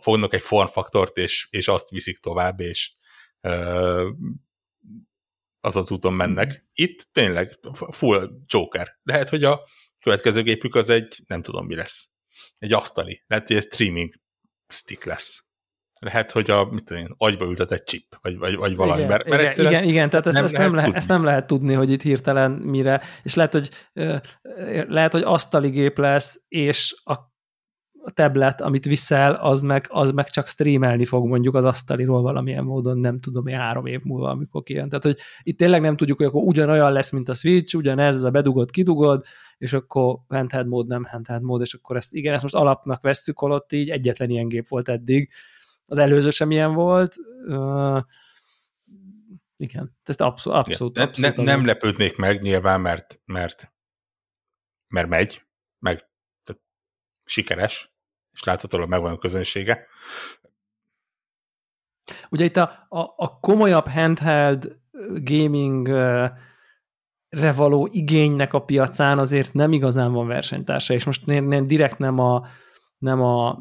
[0.00, 2.92] fognak egy formfaktort, és, és azt viszik tovább, és
[3.42, 4.06] uh,
[5.60, 6.66] az az úton mennek.
[6.72, 7.58] Itt tényleg
[7.90, 8.98] full Joker.
[9.02, 9.68] Lehet, hogy a
[9.98, 12.10] következő gépük az egy, nem tudom mi lesz.
[12.56, 13.24] Egy asztali.
[13.26, 14.14] Lehet, hogy egy streaming
[14.66, 15.46] stick lesz.
[15.98, 18.98] Lehet, hogy a mit tudom én, agyba ültet egy chip, vagy, vagy, vagy valami.
[18.98, 21.24] Igen, mert, mert igen, igen, igen, tehát ezt nem, ezt, lehet nem lehet, ezt nem
[21.24, 23.70] lehet tudni, hogy itt hirtelen mire, és lehet, hogy
[24.88, 27.36] lehet, hogy asztali gép lesz, és a
[28.14, 32.98] tablet, amit viszel, az meg, az meg csak streamelni fog mondjuk az asztaliról valamilyen módon,
[32.98, 34.88] nem tudom, hogy három év múlva, amikor kijön.
[34.88, 38.22] Tehát, hogy itt tényleg nem tudjuk, hogy akkor ugyanolyan lesz, mint a Switch, ugyanez, ez
[38.22, 39.24] a bedugod, kidugod,
[39.58, 43.38] és akkor handheld mód, nem handheld mód, és akkor ezt, igen, ezt most alapnak vesszük,
[43.38, 45.30] holott így egyetlen ilyen gép volt eddig.
[45.90, 47.14] Az előző sem ilyen volt.
[47.46, 48.02] Uh,
[49.56, 53.74] igen, ezt abszolút, abszolút, abszolút ne, ne, Nem lepődnék meg nyilván, mert, mert,
[54.88, 55.42] mert megy,
[55.78, 56.08] meg
[57.24, 57.92] sikeres,
[58.32, 59.86] és láthatólag megvan a közönsége.
[62.30, 64.78] Ugye itt a, a, a komolyabb handheld
[65.12, 65.88] gaming
[67.28, 71.98] re való igénynek a piacán azért nem igazán van versenytársa, és most nem, nem, direkt
[71.98, 72.46] nem a,
[72.98, 73.58] nem a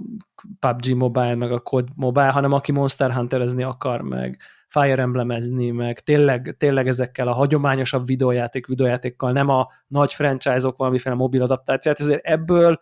[0.60, 6.00] PUBG Mobile, meg a COD Mobile, hanem aki Monster Hunterezni akar, meg Fire Emblemezni, meg
[6.00, 12.26] tényleg, tényleg ezekkel a hagyományosabb videójáték, videójátékkal, nem a nagy franchise-ok valamiféle mobil adaptációt, ezért
[12.26, 12.80] ebből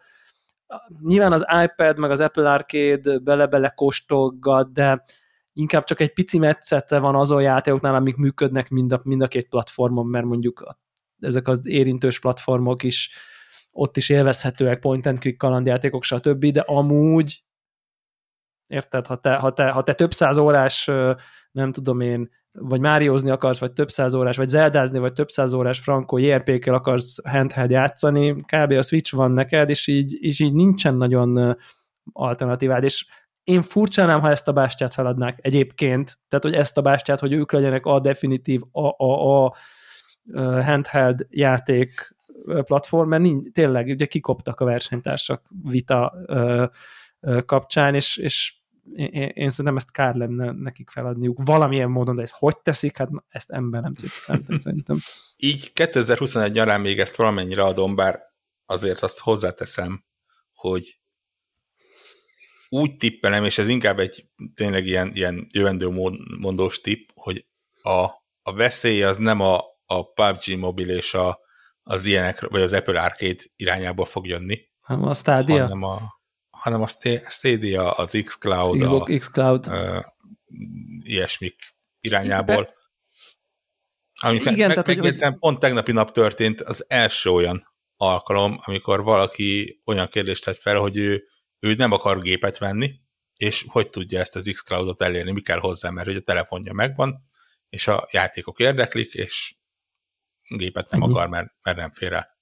[1.01, 5.03] nyilván az iPad meg az Apple Arcade bele-bele kóstolgat, de
[5.53, 9.49] inkább csak egy pici metszete van azon játékoknál, amik működnek mind a, mind a két
[9.49, 10.79] platformon, mert mondjuk a,
[11.19, 13.11] ezek az érintős platformok is
[13.77, 17.43] ott is élvezhetőek, point and click kalandjátékok, stb., de amúgy
[18.67, 20.91] érted, ha te, ha te, ha te több száz órás,
[21.51, 25.53] nem tudom én, vagy Máriózni akarsz, vagy több száz órás, vagy zeldázni, vagy több száz
[25.53, 28.71] órás frankó JRPG-kel akarsz handheld játszani, kb.
[28.71, 31.57] a Switch van neked, és így, és így nincsen nagyon
[32.11, 33.05] alternatívád, és
[33.43, 37.51] én furcsánám, ha ezt a bástyát feladnák egyébként, tehát hogy ezt a bástyát, hogy ők
[37.51, 39.55] legyenek a definitív, a, a, a
[40.63, 42.14] handheld játék
[42.45, 46.13] platform, mert nincs, tényleg ugye kikoptak a versenytársak vita
[47.45, 48.53] kapcsán, és, és
[48.95, 53.09] én, én szerintem ezt kár lenne nekik feladniuk valamilyen módon, de ezt hogy teszik, hát
[53.29, 54.57] ezt ember nem tudja szerintem.
[54.57, 54.99] szerintem.
[55.37, 58.19] Így 2021 nyarán még ezt valamennyire adom, bár
[58.65, 60.03] azért azt hozzáteszem,
[60.53, 60.99] hogy
[62.69, 65.89] úgy tippelem, és ez inkább egy tényleg ilyen, ilyen jövendő
[66.39, 67.45] mondós tipp, hogy
[67.81, 68.03] a,
[68.41, 71.39] a veszély az nem a, a PUBG mobil és a,
[71.87, 74.59] az ilyenek, vagy az Apple Arcade irányába fog jönni.
[74.79, 75.61] Hanem a Stadia?
[75.61, 75.99] Hanem a,
[76.49, 76.87] hanem a
[77.29, 79.67] Stadia, az xCloud, Xbox, a, Xcloud.
[79.67, 80.03] Uh,
[81.03, 81.55] ilyesmik
[81.99, 82.73] irányából.
[84.21, 85.37] Amit Igen, meg, tehát, hogy, hogy...
[85.39, 87.67] pont tegnapi nap történt az első olyan
[87.97, 91.23] alkalom, amikor valaki olyan kérdést tett fel, hogy ő,
[91.59, 92.91] ő nem akar gépet venni,
[93.35, 97.23] és hogy tudja ezt az xCloud-ot elérni, mi kell hozzá, mert hogy a telefonja megvan,
[97.69, 99.55] és a játékok érdeklik, és
[100.47, 101.11] gépet nem Ennyi.
[101.11, 102.33] akar, mert, mert nem fér el.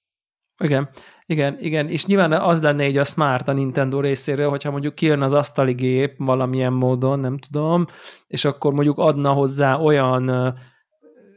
[0.58, 0.88] Igen,
[1.26, 5.22] igen, igen, és nyilván az lenne így a smart a Nintendo részéről, hogyha mondjuk kijön
[5.22, 7.86] az asztali gép valamilyen módon, nem tudom,
[8.26, 10.54] és akkor mondjuk adna hozzá olyan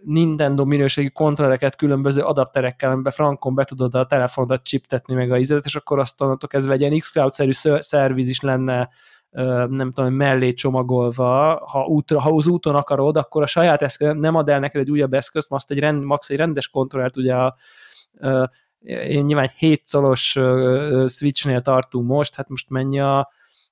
[0.03, 5.65] Nintendo minőségi kontrollereket különböző adapterekkel, amiben frankon be tudod a telefonodat csiptetni meg a izetet,
[5.65, 8.89] és akkor azt onnantól kezdve egy ilyen xCloud-szerű szerviz is lenne
[9.69, 14.35] nem tudom, mellé csomagolva, ha, útra, ha az úton akarod, akkor a saját eszköz nem
[14.35, 17.55] ad el neked egy újabb eszközt, azt egy rend, max egy rendes kontrollert, ugye a,
[18.79, 20.39] én nyilván egy 7 szolos
[21.05, 23.29] switchnél tartunk most, hát most mennyi a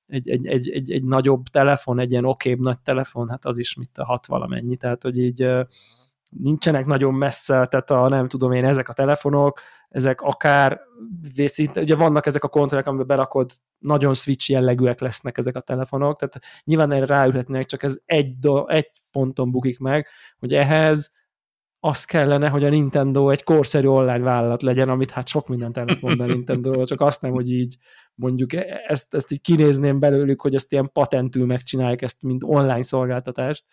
[0.08, 3.76] egy, egy, egy, egy, egy nagyobb telefon, egy ilyen okébb nagy telefon, hát az is
[3.76, 5.48] mit a hat valamennyi, tehát hogy így
[6.40, 10.80] nincsenek nagyon messze, tehát a, nem tudom én, ezek a telefonok, ezek akár
[11.36, 16.20] vészít, ugye vannak ezek a kontrollek, amiben berakod, nagyon switch jellegűek lesznek ezek a telefonok,
[16.20, 21.12] tehát nyilván erre ráülhetnek, csak ez egy, do, egy ponton bukik meg, hogy ehhez
[21.80, 25.86] az kellene, hogy a Nintendo egy korszerű online vállalat legyen, amit hát sok mindent el
[26.02, 27.78] mond a Nintendo, csak azt nem, hogy így
[28.16, 32.84] mondjuk e, ezt, ezt így kinézném belőlük, hogy ezt ilyen patentül megcsinálják, ezt mint online
[32.84, 33.66] szolgáltatást,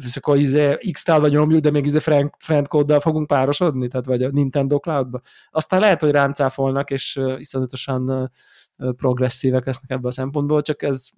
[0.00, 1.98] és akkor izé X-tál vagy nyomjuk, de még izé
[2.38, 5.20] friend kóddal fogunk párosodni, tehát vagy a Nintendo Cloud-ba.
[5.50, 8.32] Aztán lehet, hogy rám cáfolnak, és iszonyatosan
[8.76, 11.08] progresszívek lesznek ebből a szempontból, csak ez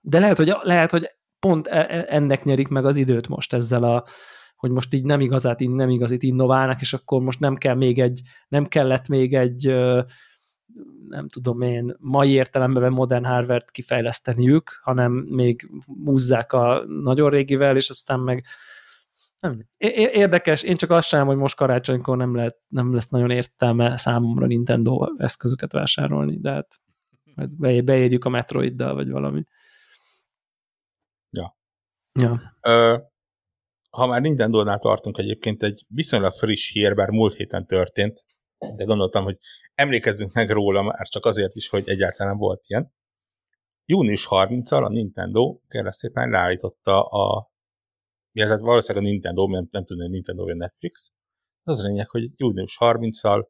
[0.00, 3.82] de lehet, hogy, lehet, hogy pont e, e, ennek nyerik meg az időt most ezzel
[3.82, 4.04] a,
[4.56, 8.22] hogy most így nem igazát, nem igazit innoválnak, és akkor most nem kell még egy,
[8.48, 9.74] nem kellett még egy
[11.08, 15.70] nem tudom én, mai értelemben modern hardware-t kifejleszteniük, hanem még
[16.04, 18.44] húzzák a nagyon régivel, és aztán meg
[19.38, 23.96] nem, érdekes, én csak azt sem, hogy most karácsonykor nem, lehet, nem lesz nagyon értelme
[23.96, 26.80] számomra Nintendo eszközöket vásárolni, de hát
[27.34, 29.44] majd beérjük a Metroiddal, vagy valami.
[31.30, 31.56] Ja.
[32.12, 32.40] ja.
[32.60, 32.96] Ö,
[33.90, 38.24] ha már Nintendo-nál tartunk egyébként, egy viszonylag friss hír, bár múlt héten történt,
[38.58, 39.38] de gondoltam, hogy
[39.74, 42.92] emlékezzünk meg róla már csak azért is, hogy egyáltalán volt ilyen.
[43.84, 47.50] Június 30-al a Nintendo kérlek szépen leállította a
[48.32, 51.12] illetve valószínűleg a Nintendo, mert nem tudom, hogy Nintendo vagy Netflix.
[51.62, 53.46] Az a lényeg, hogy június 30-al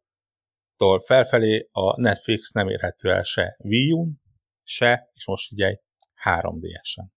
[0.77, 4.21] tól felfelé a Netflix nem érhető el se Wii U-n,
[4.63, 5.75] se, és most figyelj,
[6.25, 7.11] 3DS-en.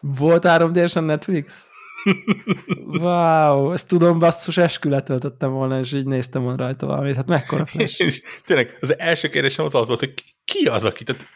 [0.00, 1.67] Volt 3DS-en Netflix?
[3.02, 7.16] wow, ezt tudom, basszus, eskü letöltöttem volna, és így néztem volna rajta valamit.
[7.16, 8.22] Hát mekkora flash.
[8.46, 11.26] tényleg, az első kérdésem az az volt, hogy ki az, aki, tehát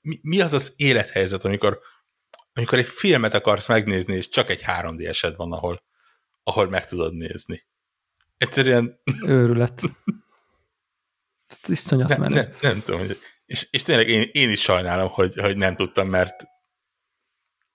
[0.00, 1.80] mi, mi az az élethelyzet, amikor,
[2.52, 5.82] amikor egy filmet akarsz megnézni, és csak egy 3D-esed van, ahol,
[6.42, 7.66] ahol meg tudod nézni.
[8.36, 9.00] Egyszerűen...
[9.26, 9.82] Őrület.
[11.68, 15.56] Iszonyat ne, ne, nem tudom, hogy, és, és tényleg én, én is sajnálom, hogy, hogy
[15.56, 16.44] nem tudtam, mert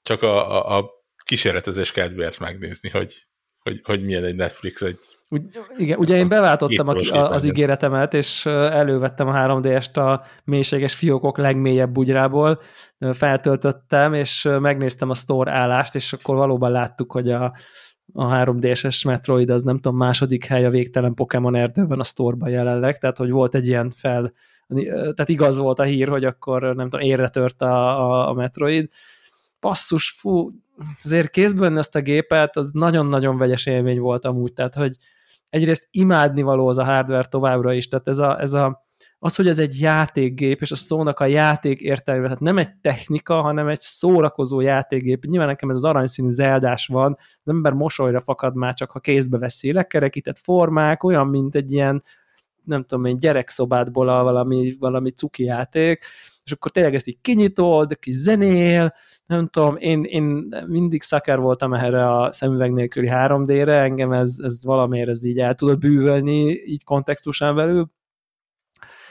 [0.02, 0.97] csak a, a, a
[1.28, 3.28] kísérletezés kedvéért megnézni, hogy,
[3.60, 5.44] hogy, hogy milyen egy Netflix egy Ugy,
[5.78, 11.92] igen, ugye én beváltottam a, az ígéretemet, és elővettem a 3D-est a mélységes fiókok legmélyebb
[11.92, 12.62] bugyrából,
[13.12, 17.54] feltöltöttem, és megnéztem a store állást, és akkor valóban láttuk, hogy a,
[18.14, 22.98] a 3D-es Metroid az nem tudom, második hely a végtelen Pokémon erdőben a sztorban jelenleg,
[22.98, 24.34] tehát hogy volt egy ilyen fel,
[24.92, 28.90] tehát igaz volt a hír, hogy akkor nem tudom, érre tört a, a, a Metroid,
[29.60, 30.52] passzus, fú,
[31.04, 34.96] azért kézből ezt a gépet, az nagyon-nagyon vegyes élmény volt amúgy, tehát hogy
[35.50, 38.86] egyrészt imádni való az a hardware továbbra is, tehát ez a, ez a
[39.20, 43.42] az, hogy ez egy játékgép, és a szónak a játék értelme, tehát nem egy technika,
[43.42, 45.26] hanem egy szórakozó játékgép.
[45.26, 49.38] Nyilván nekem ez az aranyszínű zeldás van, az ember mosolyra fakad már csak, ha kézbe
[49.38, 52.04] veszi lekerekített formák, olyan, mint egy ilyen,
[52.68, 56.06] nem tudom én, gyerekszobádból a valami, valami cuki játék,
[56.44, 58.94] és akkor tényleg ezt így kinyitod, kis zenél,
[59.26, 64.64] nem tudom, én, én mindig szaker voltam erre a szemüveg nélküli 3D-re, engem ez, ez
[64.64, 67.92] valamiért ez így el tudod bűvölni, így kontextusán belül,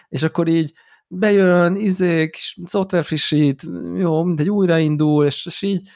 [0.08, 0.72] és akkor így
[1.08, 3.62] bejön, izé, kis szoftver frissít,
[3.96, 5.88] jó, mindegy, újraindul, és, és így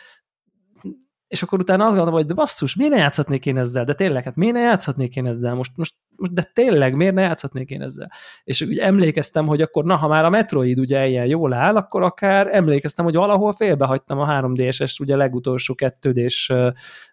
[1.31, 3.85] és akkor utána azt gondolom, hogy de basszus, miért ne játszhatnék én ezzel?
[3.85, 5.55] De tényleg, hát miért ne játszhatnék én ezzel?
[5.55, 8.13] Most, most, most de tényleg, miért ne játszhatnék én ezzel?
[8.45, 12.03] És úgy emlékeztem, hogy akkor na, ha már a Metroid ugye ilyen jól áll, akkor
[12.03, 16.53] akár emlékeztem, hogy valahol félbehagytam a 3DS-es, ugye legutolsó 2 és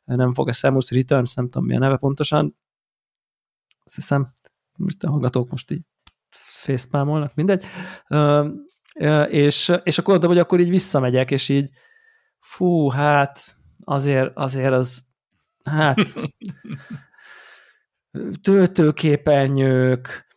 [0.06, 2.56] nem fog a Samus Returns, nem tudom mi a neve pontosan.
[3.84, 4.27] Azt hiszem,
[4.77, 5.82] most a hallgatók most így
[6.30, 7.63] facepalmolnak, mindegy.
[9.30, 11.69] és, és akkor mondtam, hogy akkor így visszamegyek, és így
[12.39, 13.57] fú, hát
[13.89, 15.04] azért, azért az,
[15.63, 16.00] hát
[18.41, 20.28] töltőképernyők,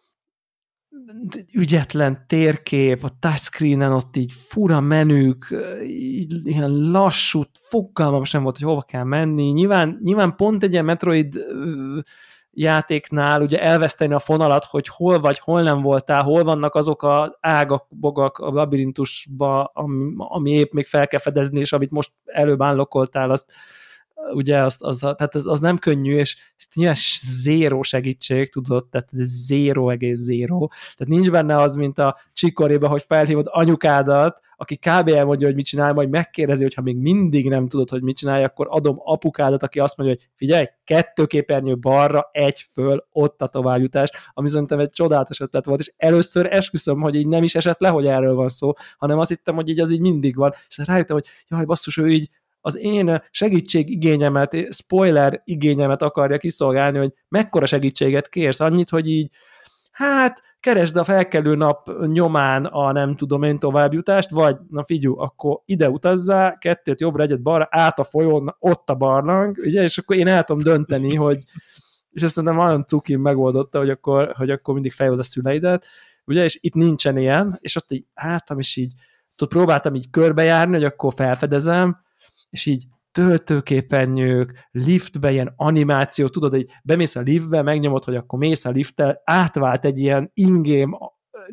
[1.53, 5.47] ügyetlen térkép, a touchscreenen ott így fura menük,
[5.87, 9.51] így ilyen lassú, fogalmam sem volt, hogy hova kell menni.
[9.51, 11.47] Nyilván, nyilván pont egy ilyen Metroid
[12.53, 17.39] játéknál ugye elveszteni a fonalat, hogy hol vagy, hol nem voltál, hol vannak azok a
[17.41, 22.63] ágak, bogak a labirintusba, ami, ami épp még fel kell fedezni, és amit most előbb
[22.63, 23.53] állokoltál, azt
[24.33, 26.37] ugye az, az, tehát az, az nem könnyű, és
[26.75, 30.73] nyilván zéró segítség, tudod, tehát zéró egész zéró.
[30.97, 35.09] Tehát nincs benne az, mint a csikoréba, hogy felhívod anyukádat, aki kb.
[35.09, 38.47] elmondja, hogy mit csinál, majd megkérdezi, hogy ha még mindig nem tudod, hogy mit csinálja,
[38.47, 43.47] akkor adom apukádat, aki azt mondja, hogy figyelj, kettő képernyő balra, egy föl, ott a
[43.47, 47.81] továbbjutás, ami szerintem egy csodálatos ötlet volt, és először esküszöm, hogy így nem is esett
[47.81, 50.79] le, hogy erről van szó, hanem azt hittem, hogy így az így mindig van, és
[50.85, 52.29] rájöttem, hogy jaj, basszus, ő így
[52.61, 59.33] az én segítség igényemet, spoiler igényemet akarja kiszolgálni, hogy mekkora segítséget kérsz, annyit, hogy így,
[59.91, 65.61] hát keresd a felkelő nap nyomán a nem tudom én továbbjutást, vagy na figyú, akkor
[65.65, 70.17] ide utazzá, kettőt jobbra, egyet balra, át a folyón, ott a barlang, ugye, és akkor
[70.17, 71.43] én el tudom dönteni, hogy
[72.11, 75.87] és ezt szerintem nagyon cukin megoldotta, hogy akkor, hogy akkor mindig fejlőd a szüleidet,
[76.25, 78.93] ugye, és itt nincsen ilyen, és ott így álltam, és így
[79.37, 82.01] tudod, próbáltam így körbejárni, hogy akkor felfedezem,
[82.51, 88.65] és így töltőképernyők, liftbe ilyen animáció, tudod, hogy bemész a liftbe, megnyomod, hogy akkor mész
[88.65, 90.99] a lifttel, átvált egy ilyen in-game,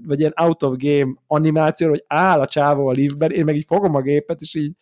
[0.03, 3.65] vagy ilyen out of game animáció, hogy áll a csávó a liftben, én meg így
[3.67, 4.73] fogom a gépet, és így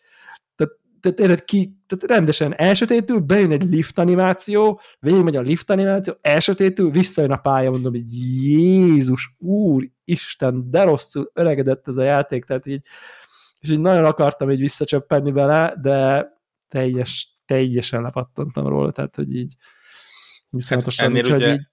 [1.00, 6.90] tehát, tehát, ki, tehát rendesen elsötétül, bejön egy lift animáció, megy a lift animáció, elsötétül,
[6.90, 12.66] visszajön a pálya, mondom, hogy Jézus, Úr, Isten, de rosszul öregedett ez a játék, tehát
[12.66, 12.84] így,
[13.66, 16.28] és így nagyon akartam így visszacsöppenni vele, de
[16.68, 19.54] teljes, teljesen lepattantam róla, tehát hogy így
[20.48, 21.66] viszonyatosan, hát ennél ugye így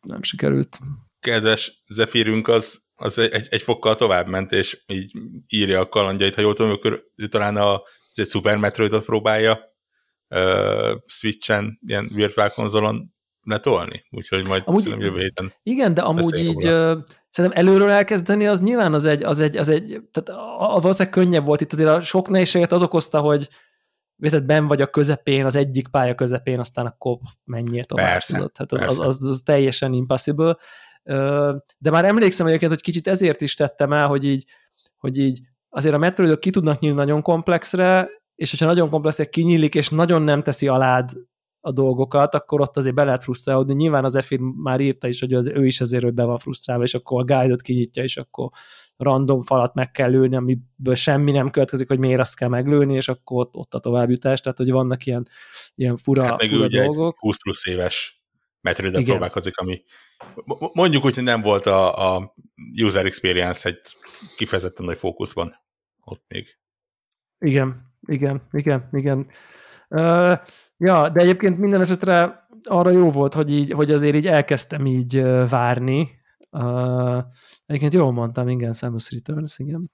[0.00, 0.78] nem sikerült.
[1.20, 5.12] Kedves Zephyr-ünk az, az egy, egy fokkal tovább ment, és így
[5.48, 9.58] írja a kalandjait, ha jól tudom, akkor ő talán a, egy Super Metroidot próbálja
[10.28, 13.15] uh, Switchen, ilyen virtuál konzolon
[13.46, 15.52] letolni, úgyhogy majd amúgy, szerintem jövő héten.
[15.62, 19.68] Igen, de amúgy így uh, szerintem előről elkezdeni, az nyilván az egy, az egy, az
[19.68, 23.48] egy tehát a, valószínűleg könnyebb volt itt azért a sok nehézséget az okozta, hogy
[24.18, 28.06] érted, ben vagy a közepén, az egyik pálya közepén, aztán akkor menjél tovább.
[28.06, 28.56] Persze, tudod.
[28.56, 30.56] Hát az, az, az, az, teljesen impossible.
[31.78, 34.44] De már emlékszem egyébként, hogy kicsit ezért is tettem el, hogy így,
[34.96, 39.74] hogy így azért a metroidok ki tudnak nyílni nagyon komplexre, és hogyha nagyon komplexre kinyílik,
[39.74, 41.10] és nagyon nem teszi alád
[41.66, 43.74] a dolgokat, akkor ott azért be lehet frusztrálódni.
[43.74, 46.82] Nyilván az Efir már írta is, hogy az, ő is azért, hogy be van frusztrálva,
[46.82, 48.48] és akkor a guide-ot kinyitja, és akkor
[48.96, 53.08] random falat meg kell lőni, amiből semmi nem következik, hogy miért azt kell meglőni, és
[53.08, 55.28] akkor ott, ott a továbbjutás, tehát hogy vannak ilyen,
[55.74, 57.14] ilyen fura, hát meg fura dolgok.
[57.14, 58.22] Egy 20 plusz éves
[58.60, 59.82] metroid próbálkozik, ami
[60.72, 62.34] mondjuk úgy, hogy nem volt a, a
[62.82, 63.80] user experience egy
[64.36, 65.54] kifejezetten nagy fókuszban
[66.04, 66.58] ott még.
[67.38, 69.26] Igen, igen, igen, igen.
[69.88, 70.38] Uh,
[70.76, 75.22] ja, de egyébként minden esetre arra jó volt, hogy, így, hogy azért így elkezdtem így
[75.48, 76.08] várni,
[76.50, 77.24] Uh,
[77.66, 79.90] egyébként jól mondtam, igen, Samus Returns, igen.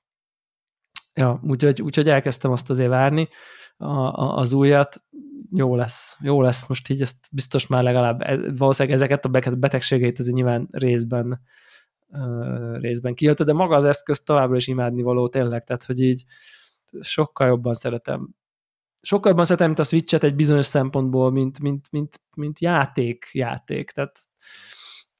[1.14, 3.28] Ja, úgyhogy, úgyhogy elkezdtem azt azért várni,
[3.76, 5.02] a, a, az újat,
[5.50, 10.18] jó lesz, jó lesz, most így ezt biztos már legalább, e, valószínűleg ezeket a betegségeit
[10.18, 11.40] azért nyilván részben
[12.08, 16.24] uh, részben kijött, de maga az eszköz továbbra is imádni való tényleg, tehát hogy így
[17.00, 18.34] sokkal jobban szeretem
[19.02, 23.90] sokkal jobban szeretem, mint a Switch-et egy bizonyos szempontból, mint, mint, mint, mint játék, játék,
[23.90, 24.18] tehát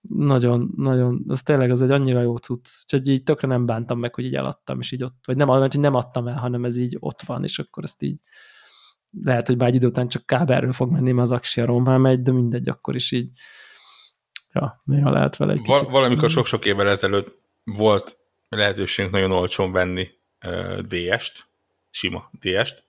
[0.08, 4.14] nagyon, nagyon, az tényleg az egy annyira jó cucc, úgyhogy így tökre nem bántam meg,
[4.14, 6.96] hogy így eladtam, és így ott, vagy nem, hogy nem adtam el, hanem ez így
[7.00, 8.20] ott van, és akkor ezt így
[9.20, 12.22] lehet, hogy már egy idő után csak kábelről fog menni, mert az Axia már megy,
[12.22, 13.30] de mindegy, akkor is így
[14.52, 15.88] ja, néha lehet vele egy kicsit.
[15.88, 18.18] Valamikor sok-sok évvel ezelőtt volt
[18.48, 20.08] lehetőségünk nagyon olcsón venni
[20.46, 21.46] uh, DS-t,
[21.90, 22.84] sima DS-t,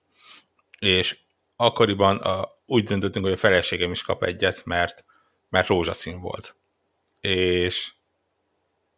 [0.78, 1.18] és
[1.56, 5.04] akkoriban a, úgy döntöttünk, hogy a feleségem is kap egyet, mert,
[5.48, 6.56] mert rózsaszín volt
[7.24, 7.92] és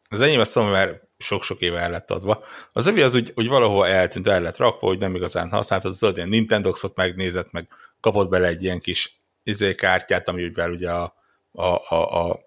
[0.08, 2.44] az enyém azt mondom, mert sok-sok éve el lett adva.
[2.72, 6.16] Az övé az úgy, úgy valahol eltűnt, el lett rakva, hogy nem igazán használtad, tudod,
[6.16, 7.68] ilyen Nintendo-xot megnézett, meg
[8.00, 11.14] kapott bele egy ilyen kis izé kártyát, amivel ugye a,
[11.52, 12.40] a, a, a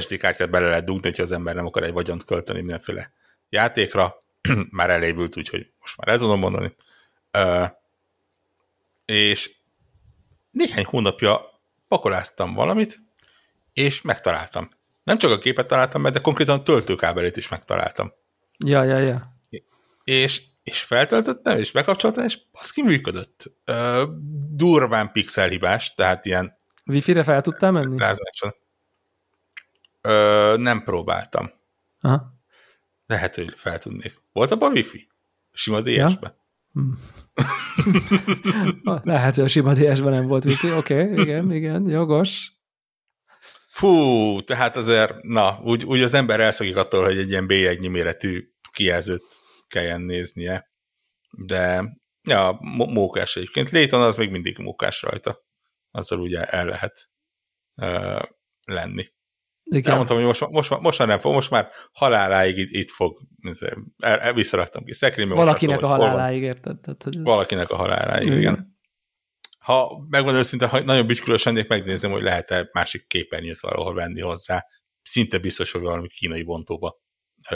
[0.00, 3.12] SD kártyát bele lehet dugni, hogyha az ember nem akar egy vagyont költeni mindenféle
[3.48, 4.18] játékra,
[4.70, 6.76] már elévült, úgyhogy most már el tudom mondani.
[7.32, 7.68] Uh,
[9.06, 9.56] és
[10.50, 11.40] néhány hónapja
[11.88, 13.00] pakoláztam valamit,
[13.72, 14.70] és megtaláltam.
[15.02, 18.12] Nem csak a képet találtam meg, de konkrétan a töltőkábelét is megtaláltam.
[18.58, 19.38] Ja, ja, ja.
[20.04, 23.52] És, és feltöltöttem, és bekapcsoltam, és baszki működött.
[23.66, 24.02] Uh,
[24.50, 26.58] durván pixelhibás, tehát ilyen...
[26.86, 27.98] Wi-Fi-re fel tudtál menni?
[27.98, 28.54] Lázáson.
[30.02, 31.50] Uh, nem próbáltam.
[32.00, 32.34] Aha.
[33.06, 34.20] Lehet, hogy fel tudnék.
[34.32, 35.08] Volt abban wifi?
[35.52, 36.16] Sima DS-ben?
[36.20, 36.44] Ja?
[36.72, 36.98] Hmm.
[39.02, 40.72] Lehet, hogy a sima DS-ben nem volt wifi.
[40.72, 42.52] Oké, okay, igen, igen, jogos.
[43.68, 48.48] Fú, tehát azért, na, úgy, úgy az ember elszakik attól, hogy egy ilyen B1 méretű
[48.72, 49.24] kijelzőt
[49.68, 50.70] kelljen néznie.
[51.30, 51.84] De,
[52.28, 53.70] ja, mókás egyébként.
[53.70, 55.44] Léton az még mindig mókás rajta.
[55.90, 57.10] Azzal ugye el lehet
[57.74, 58.22] uh,
[58.64, 59.14] lenni.
[59.70, 59.90] Igen.
[59.90, 63.18] Elmondtam, hogy most, most, most már nem fog, most már haláláig itt, itt fog.
[63.98, 65.34] El, el, visszaraktam ki szekrénybe.
[65.34, 66.80] Valakinek a haláláig, érted?
[66.80, 67.22] Tehát, hogy...
[67.22, 68.38] Valakinek a haláláig, igen.
[68.38, 68.74] igen.
[69.58, 74.64] Ha megmondom őszintén, ha nagyon bütykülös lennék, megnézem, hogy lehet-e másik képernyőt valahol venni hozzá.
[75.02, 77.04] Szinte biztos, hogy valami kínai bontóba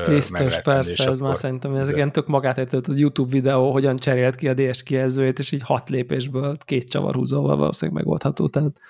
[0.07, 4.35] Biztos, persze, ez már szerintem ez ilyen tök magát értett, a YouTube videó, hogyan cserélt
[4.35, 8.81] ki a DS kijelzőjét, és így hat lépésből két csavarhúzóval valószínűleg megoldható, tehát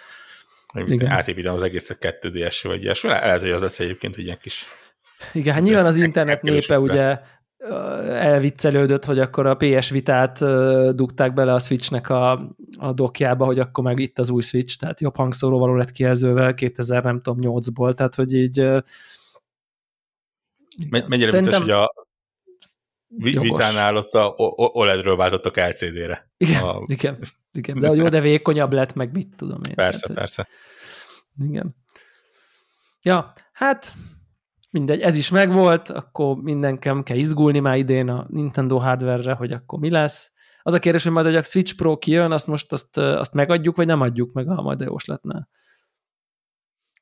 [0.75, 1.11] igen.
[1.11, 3.09] átépítem az egészet 2 ds vagy ilyesmi.
[3.09, 4.66] Lehet, hogy az lesz egyébként egy ilyen kis...
[5.33, 7.18] Igen, hát nyilván az internet népe ugye
[8.07, 10.39] elviccelődött, hogy akkor a PS Vitát
[10.95, 15.01] dugták bele a Switchnek a, a dokjába, hogy akkor meg itt az új Switch, tehát
[15.01, 18.59] jobb hangszóró való lett kijelzővel 2000 nem tudom 8-ból, tehát hogy így
[20.91, 21.62] Mennyire Szerintem...
[21.62, 21.85] vicces,
[23.18, 26.31] hogy a vitánál ott a OLED-ről váltottak LCD-re.
[26.37, 26.83] Igen, a...
[26.87, 29.75] igen, igen, de jó, de vékonyabb lett, meg mit tudom én.
[29.75, 30.49] Persze, tehát, persze.
[31.39, 31.77] Igen.
[33.03, 33.95] Ja, hát
[34.71, 39.79] mindegy, ez is megvolt, akkor mindenkem kell izgulni már idén a Nintendo hardware-re, hogy akkor
[39.79, 40.33] mi lesz.
[40.63, 43.77] Az a kérdés, hogy majd hogy a Switch Pro kijön, azt most azt, azt megadjuk,
[43.77, 45.49] vagy nem adjuk meg a majd jóslatnál?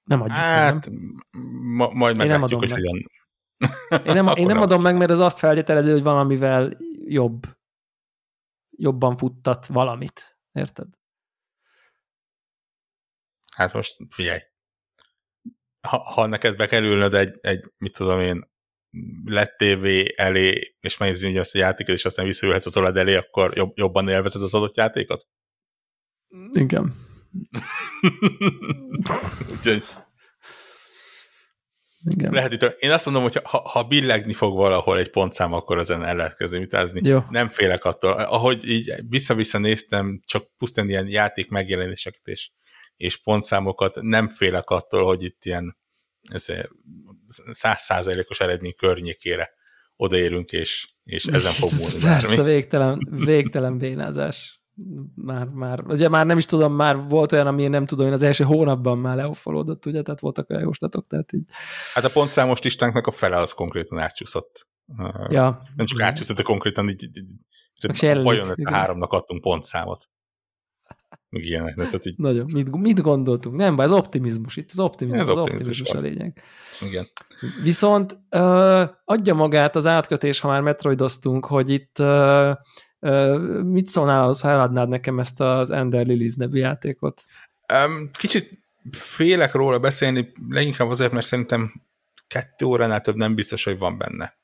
[0.05, 1.21] Nem adjuk hát, meg, nem?
[1.77, 3.07] Ma, majd meglátjuk, hogy hogyan,
[4.05, 7.47] én nem, én nem adom meg, mert ez azt feltételező, hogy valamivel jobb,
[8.71, 10.38] jobban futtat valamit.
[10.53, 10.87] Érted?
[13.53, 14.41] Hát most figyelj.
[15.81, 18.51] Ha, ha neked bekerülnöd egy, egy, mit tudom én,
[19.25, 19.87] lett TV
[20.17, 23.79] elé, és megnézni hogy azt a játékot, és aztán visszaülhetsz az OLED elé, akkor jobb,
[23.79, 25.27] jobban élvezed az adott játékot?
[26.53, 27.07] Igen.
[29.53, 29.83] Úgyhogy
[32.05, 32.33] igen.
[32.33, 36.05] Lehet itt, én azt mondom, hogy ha, ha billegni fog valahol egy pontszám, akkor ezen
[36.05, 36.37] el lehet
[37.07, 37.21] Jó.
[37.31, 38.13] Nem félek attól.
[38.13, 42.51] Ahogy így vissza-vissza néztem, csak pusztán ilyen játék megjelenéseket és,
[42.97, 45.77] és pontszámokat, nem félek attól, hogy itt ilyen
[47.51, 49.51] százszázalékos eredmény környékére
[49.97, 54.58] odaérünk, és, és ezen fog múlni Persze, végtelen, végtelen bénázás
[55.15, 58.23] már, már, ugye már nem is tudom, már volt olyan, ami nem tudom, én az
[58.23, 61.45] első hónapban már leofolódott, ugye, tehát voltak olyan jóslatok, tehát így.
[61.95, 64.69] Hát a pontszámos listánknak a fele az konkrétan átcsúszott.
[65.29, 65.63] Ja.
[65.77, 70.09] Nem csak átcsúszott, de konkrétan így, így, így vajon a háromnak adtunk pontszámot.
[71.31, 71.75] Meg ilyenek.
[71.75, 72.19] Tehát így...
[72.19, 72.51] Nagyon.
[72.53, 73.57] Mit, mit gondoltunk?
[73.57, 74.57] Nem baj, ez optimizmus.
[74.57, 76.43] Itt az optimizmus, ez az optimizmus, optimizmus a lényeg.
[76.81, 77.05] Igen.
[77.63, 82.57] Viszont uh, adja magát az átkötés, ha már metroidoztunk, hogy itt uh,
[83.63, 87.23] Mit szólnál az, ha eladnád nekem ezt az Ender Lilies nevű játékot?
[87.87, 91.73] Um, kicsit félek róla beszélni, leginkább azért, mert szerintem
[92.27, 94.37] kettő óránál több nem biztos, hogy van benne.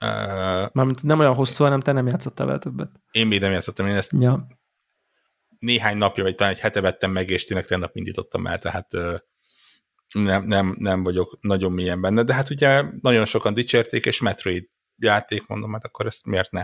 [0.00, 2.90] Uh, Mármint nem olyan hosszú, hanem te nem játszottál vele többet.
[3.10, 4.46] Én még nem játszottam, én ezt ja.
[5.58, 9.14] néhány napja, vagy talán egy hete vettem meg, és tényleg tegnap indítottam el, tehát uh,
[10.12, 14.68] nem, nem, nem vagyok nagyon mélyen benne, de hát ugye nagyon sokan dicsérték, és Metroid
[14.96, 16.62] játék, mondom, hát akkor ezt miért ne?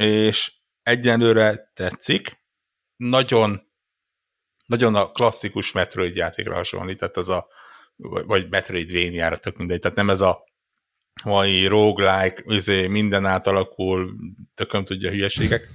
[0.00, 2.44] És egyenlőre tetszik.
[2.96, 3.72] Nagyon,
[4.66, 7.48] nagyon a klasszikus Metroid játékra hasonlít, tehát az a,
[8.26, 10.44] vagy Metroidvania-ra tök mindegy, tehát nem ez a
[11.24, 14.16] mai roguelike, izé, minden átalakul,
[14.54, 15.68] tököm tudja hülyeségek,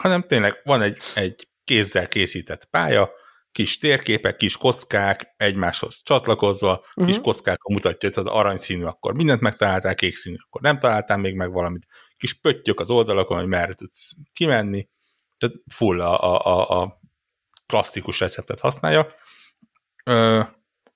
[0.00, 3.10] hanem tényleg van egy, egy kézzel készített pálya,
[3.52, 7.06] kis térképek, kis kockák egymáshoz csatlakozva, uh-huh.
[7.06, 11.52] kis kockákkal mutatja, az aranyszínű, akkor mindent megtaláltál, kék színű, akkor nem találtál még meg
[11.52, 11.86] valamit
[12.20, 14.88] kis pöttyök az oldalakon, hogy merre tudsz kimenni,
[15.38, 17.00] tehát full a, a, a,
[17.66, 19.14] klasszikus receptet használja.
[20.04, 20.42] Ö,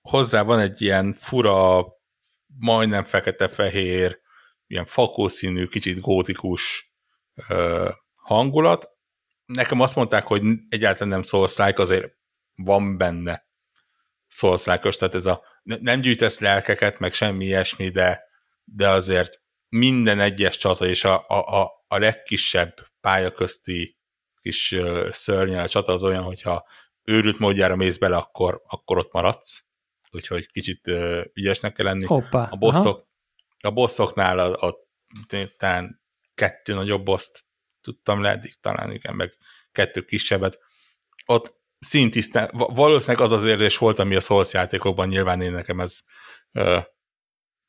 [0.00, 1.86] hozzá van egy ilyen fura
[2.46, 4.20] majdnem fekete-fehér,
[4.66, 6.92] ilyen fakószínű, kicsit gótikus
[7.48, 8.90] ö, hangulat.
[9.46, 12.12] Nekem azt mondták, hogy egyáltalán nem souls like, azért
[12.54, 13.44] van benne
[14.28, 18.22] souls tehát ez a nem gyűjtesz lelkeket, meg semmi ilyesmi, de,
[18.64, 19.42] de azért
[19.78, 23.98] minden egyes csata és a, a, a, a legkisebb pályaközti
[24.40, 24.74] kis
[25.10, 26.66] szörnyel a csata az olyan, hogyha
[27.02, 29.64] őrült módjára mész bele, akkor, akkor ott maradsz.
[30.10, 30.90] Úgyhogy kicsit
[31.32, 32.04] ügyesnek kell lenni.
[32.04, 33.08] Hoppá, a, bosszok,
[33.60, 34.76] a bosszoknál a, a,
[35.56, 36.02] talán
[36.34, 37.44] kettő nagyobb boszt
[37.80, 39.36] tudtam le, eddig talán igen, meg
[39.72, 40.58] kettő kisebbet.
[41.26, 45.98] Ott szintisztán, valószínűleg az az érzés volt, ami a Souls játékokban nyilván én nekem ez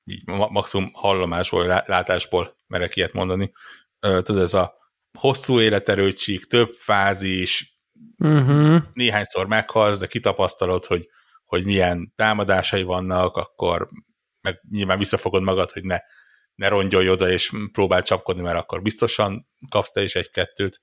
[0.05, 3.51] így maximum hallomásból, látásból merek ilyet mondani.
[3.99, 4.73] Tudod, ez a
[5.17, 7.79] hosszú életerőcsík, több fázis,
[8.17, 8.83] uh-huh.
[8.93, 11.09] néhányszor meghalsz, de kitapasztalod, hogy,
[11.45, 13.89] hogy milyen támadásai vannak, akkor
[14.41, 15.97] meg nyilván visszafogod magad, hogy ne,
[16.55, 20.81] ne rongyolj oda, és próbál csapkodni, mert akkor biztosan kapsz te is egy-kettőt.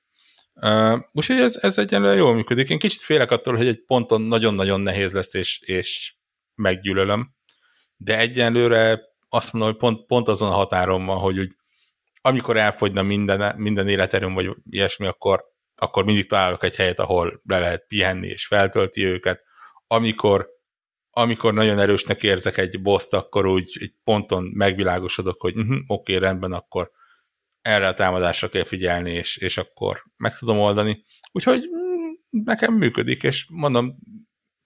[0.55, 2.69] Uh, úgyhogy ez, ez egyenlően jól működik.
[2.69, 6.15] Én kicsit félek attól, hogy egy ponton nagyon-nagyon nehéz lesz, és, és
[6.55, 7.35] meggyűlölöm,
[7.97, 9.01] de egyenlőre
[9.35, 11.57] azt mondom, hogy pont, pont azon a határon van, hogy úgy,
[12.21, 15.45] amikor elfogyna minden, minden életerőm, vagy ilyesmi, akkor,
[15.77, 19.43] akkor mindig találok egy helyet, ahol le lehet pihenni, és feltölti őket.
[19.87, 20.49] Amikor,
[21.11, 26.19] amikor nagyon erősnek érzek egy boszt, akkor úgy egy ponton megvilágosodok, hogy uh-huh, oké, okay,
[26.19, 26.91] rendben, akkor
[27.63, 31.05] erre a támadásra kell figyelni, és, és akkor meg tudom oldani.
[31.33, 33.97] Úgyhogy mm, nekem működik, és mondom,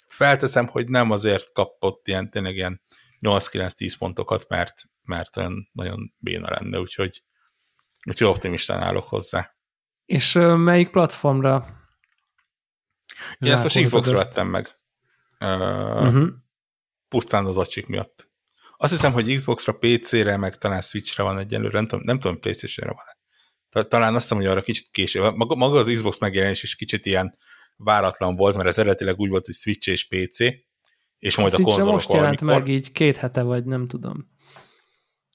[0.06, 2.84] felteszem, hogy nem azért kapott ilyen, tényleg ilyen
[3.20, 7.22] 8-9-10 pontokat, mert, mert olyan nagyon béna lenne, úgyhogy,
[8.08, 9.56] úgyhogy optimistán állok hozzá.
[10.04, 11.84] És melyik platformra?
[13.38, 14.74] Én ezt most Xbox-ra vettem meg.
[15.40, 15.50] Uh,
[16.02, 16.28] uh-huh.
[17.08, 18.30] Pusztán az acsik miatt.
[18.76, 22.94] Azt hiszem, hogy Xbox-ra, PC-re, meg talán Switch-re van egyenlőre, nem tudom, nem tudom PlayStation-re
[22.94, 23.04] van
[23.84, 25.36] Talán azt hiszem, hogy arra kicsit később.
[25.36, 27.38] Maga, maga az Xbox megjelenés is kicsit ilyen
[27.76, 30.38] váratlan volt, mert ez eredetileg úgy volt, hogy Switch és PC,
[31.18, 34.34] és majd a, a konzolok most jelent meg így két hete, vagy nem tudom.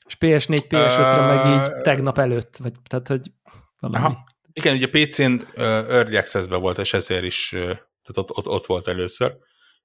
[0.05, 3.31] És PS4, PS5-re uh, meg így tegnap előtt, vagy tehát, hogy
[3.79, 4.03] valami.
[4.03, 4.23] Aha.
[4.53, 8.65] Igen, ugye PC-n uh, Early access volt, és ezért is uh, tehát ott, ott, ott
[8.65, 9.37] volt először,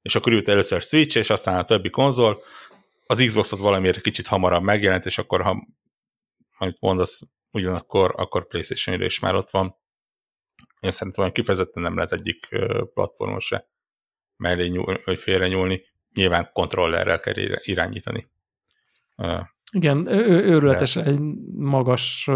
[0.03, 2.42] és akkor ült először Switch, és aztán a többi konzol,
[3.07, 5.66] az Xbox az valamiért kicsit hamarabb megjelent, és akkor, ha
[6.59, 7.20] amit mondasz,
[7.53, 9.76] ugyanakkor akkor playstation is már ott van.
[10.80, 12.49] Én szerintem kifejezetten nem lehet egyik
[12.94, 13.68] platformon se
[14.37, 15.82] mellé nyúl, vagy félre nyúlni.
[16.14, 18.28] Nyilván kontrollerrel kell irányítani.
[19.72, 21.03] Igen, ő, őrületes de...
[21.03, 21.20] egy
[21.55, 22.30] magas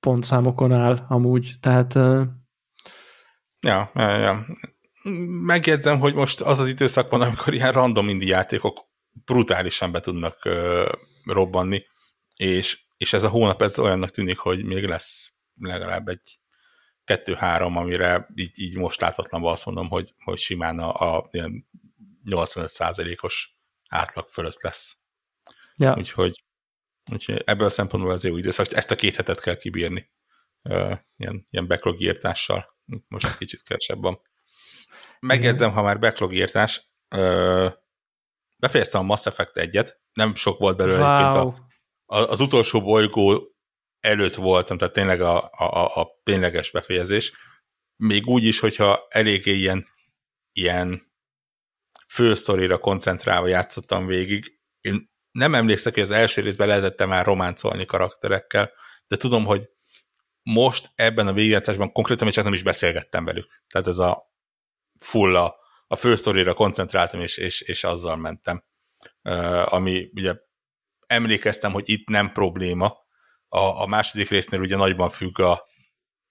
[0.00, 1.94] pontszámokon áll amúgy, tehát...
[3.60, 4.44] Ja, ja, ja.
[5.44, 8.78] Megjegyzem, hogy most az az időszak van, amikor ilyen random indie játékok
[9.24, 10.88] brutálisan be tudnak uh,
[11.24, 11.86] robbanni,
[12.36, 16.40] és, és ez a hónap ez olyannak tűnik, hogy még lesz legalább egy
[17.04, 21.68] kettő-három, amire így, így most láthatlanban azt mondom, hogy, hogy simán a, a ilyen
[22.24, 23.56] 85%-os
[23.88, 24.96] átlag fölött lesz.
[25.74, 25.94] Ja.
[25.96, 26.44] Úgyhogy,
[27.12, 30.10] úgyhogy ebből a szempontból az jó időszak, ezt a két hetet kell kibírni
[30.62, 32.76] uh, ilyen, ilyen backlog írtással.
[33.08, 34.20] Most egy kicsit kevesebb van.
[35.20, 36.82] Megjegyzem, ha már backlog írtás,
[37.16, 37.72] uh,
[38.62, 41.18] Befejeztem a Mass Effect 1-et, nem sok volt belőle wow.
[41.18, 41.58] egyébként
[42.06, 43.51] a, a, az utolsó bolygó
[44.02, 47.32] előtt voltam, tehát tényleg a, a, a tényleges befejezés.
[47.96, 49.86] Még úgy is, hogyha eléggé ilyen,
[50.52, 51.12] ilyen
[52.08, 54.60] fősztorira koncentrálva játszottam végig.
[54.80, 58.72] Én nem emlékszek, hogy az első részben lehetett már románcolni karakterekkel,
[59.06, 59.68] de tudom, hogy
[60.42, 63.62] most ebben a végigjátszásban konkrétan még csak nem is beszélgettem velük.
[63.68, 64.32] Tehát ez a
[64.98, 65.60] full a
[65.92, 68.64] a fősztorira koncentráltam, és, és, és azzal mentem.
[69.22, 70.34] Uh, ami ugye
[71.06, 73.01] emlékeztem, hogy itt nem probléma.
[73.54, 75.68] A, a második résznél ugye nagyban függ a,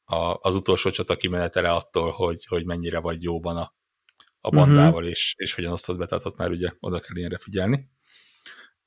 [0.03, 3.75] a, az utolsó csata kimenetele attól, hogy, hogy mennyire vagy jóban a,
[4.39, 5.09] a bandával, uh-huh.
[5.09, 7.89] és, és hogyan osztod be, tehát ott már ugye oda kell ilyenre figyelni.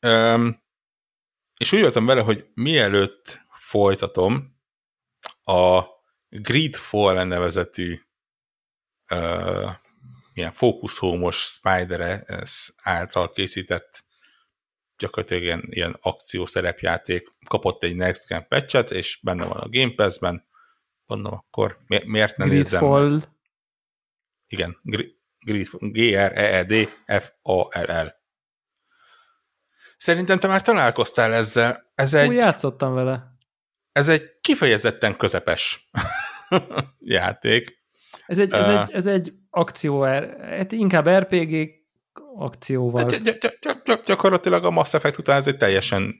[0.07, 0.62] Um,
[1.57, 4.59] és úgy voltam vele, hogy mielőtt folytatom,
[5.45, 5.82] a
[6.28, 8.01] Gridfall nevezetű
[9.11, 9.70] uh,
[10.32, 12.24] ilyen fókuszhómos spider
[12.82, 14.03] által készített
[14.99, 20.47] gyakorlatilag ilyen, ilyen akciószerepjáték kapott egy Next Gen patchet, és benne van a Game Pass-ben.
[21.07, 23.03] Mondom, akkor mi, miért ne Gridfall.
[23.05, 23.24] nézem?
[24.47, 24.80] Igen,
[25.80, 27.03] G-R-E-E-D-F-A-L-L.
[29.97, 31.92] Szerintem te már találkoztál ezzel.
[31.95, 33.32] Ez egy, Úgy játszottam vele.
[33.92, 35.90] Ez egy kifejezetten közepes
[36.99, 37.82] játék.
[38.26, 41.70] Ez egy, ez, uh, egy, ez egy akció, hát inkább RPG
[42.36, 43.05] akcióval.
[43.05, 43.49] De, de, de,
[44.07, 46.14] gyakorlatilag a Mass Effect után ez egy teljesen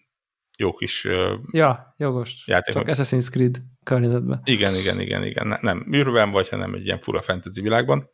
[0.59, 1.09] jó kis
[1.51, 2.43] Ja, jogos.
[2.47, 2.74] Játék.
[2.74, 4.41] Csak Assassin's Creed környezetben.
[4.45, 5.59] Igen, igen, igen, igen.
[5.61, 8.11] Nem űrben vagy, hanem egy ilyen fura fantasy világban.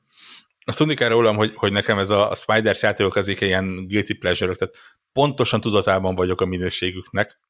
[0.65, 4.13] Azt tudni kell rólam, hogy, hogy nekem ez a, a Spiders játékok az ilyen guilty
[4.19, 4.75] pleasure tehát
[5.13, 7.41] pontosan tudatában vagyok a minőségüknek,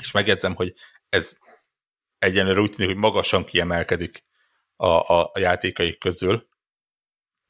[0.00, 0.74] és megjegyzem, hogy
[1.08, 1.36] ez
[2.18, 4.24] egyenlőre úgy tűnik, hogy magasan kiemelkedik
[4.76, 6.48] a, a, a játékaik közül,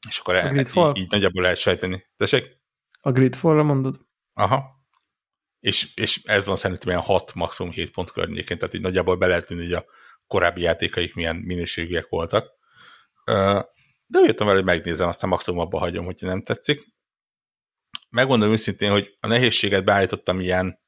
[0.07, 2.05] és akkor el, így, így nagyjából lehet sejteni.
[2.17, 2.63] Tessék?
[3.05, 3.99] A Gridfall-ra mondod?
[4.33, 4.83] Aha.
[5.59, 9.27] És, és ez van szerintem ilyen 6, maximum 7 pont környékén, tehát így nagyjából be
[9.27, 9.85] lehet tűnni, hogy a
[10.27, 12.51] korábbi játékaik milyen minőségűek voltak.
[14.05, 16.93] De jöttem vele, hogy megnézem, aztán maximum abba hagyom, hogyha nem tetszik.
[18.09, 20.79] Megmondom őszintén, hogy a nehézséget beállítottam ilyen,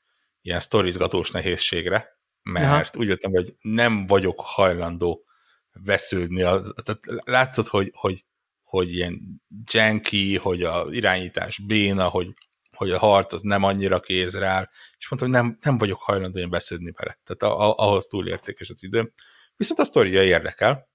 [0.42, 3.00] ilyen sztorizgatós nehézségre, mert Aha.
[3.02, 5.26] úgy jöttem, hogy nem vagyok hajlandó
[5.72, 6.42] vesződni.
[6.42, 8.26] Az, tehát látszott, hogy, hogy,
[8.68, 9.42] hogy ilyen
[9.72, 12.28] janky, hogy a irányítás béna, hogy,
[12.76, 16.38] hogy a harc az nem annyira kézre áll, és mondtam, hogy nem, nem vagyok hajlandó
[16.38, 17.20] ilyen besződni vele.
[17.24, 19.14] Tehát a, a, ahhoz túl értékes az időm.
[19.56, 20.90] Viszont a sztoria érdekel.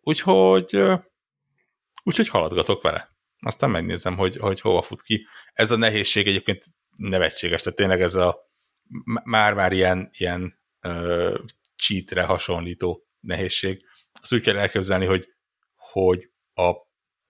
[0.00, 0.82] Úgyhogy,
[2.02, 3.16] úgyhogy haladgatok vele.
[3.38, 5.26] Aztán megnézem, hogy, hogy hova fut ki.
[5.52, 6.64] Ez a nehézség egyébként
[6.96, 8.38] nevetséges, tehát tényleg ez a
[9.24, 11.38] már-már ilyen, ilyen uh,
[11.76, 13.84] cheatre hasonlító nehézség.
[14.20, 15.28] Azt úgy kell elképzelni, hogy,
[15.76, 16.72] hogy a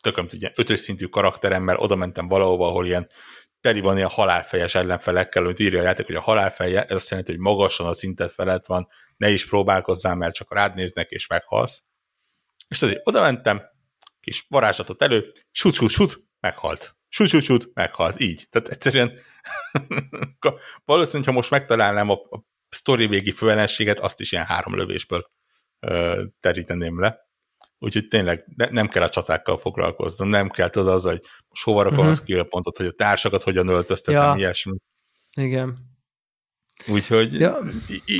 [0.00, 3.10] tököm tudja, ötös szintű karakteremmel oda mentem valahova, ahol ilyen
[3.60, 7.30] teli van ilyen halálfejes ellenfelekkel, amit írja a játék, hogy a halálfeje, ez azt jelenti,
[7.30, 11.82] hogy magasan a szintet felett van, ne is próbálkozzál, mert csak rád néznek, és meghalsz.
[12.68, 13.62] És azért oda mentem,
[14.20, 16.96] kis varázslatot elő, sut, sut, sut, meghalt.
[17.08, 18.20] Sut, sut, sut, meghalt.
[18.20, 18.46] Így.
[18.50, 19.20] Tehát egyszerűen
[20.84, 25.30] valószínűleg, ha most megtalálnám a, a sztori végi főellenséget, azt is ilyen három lövésből
[25.80, 27.25] ö, teríteném le.
[27.86, 31.82] Úgyhogy tényleg ne, nem kell a csatákkal foglalkoznom, nem kell tudod az, hogy most hova
[31.82, 32.12] rakom uh-huh.
[32.12, 34.34] a skill pontot, hogy a társakat hogyan öltöztetem, ja.
[34.36, 34.76] ilyesmi.
[35.36, 35.78] Igen.
[36.88, 37.58] Úgyhogy ja.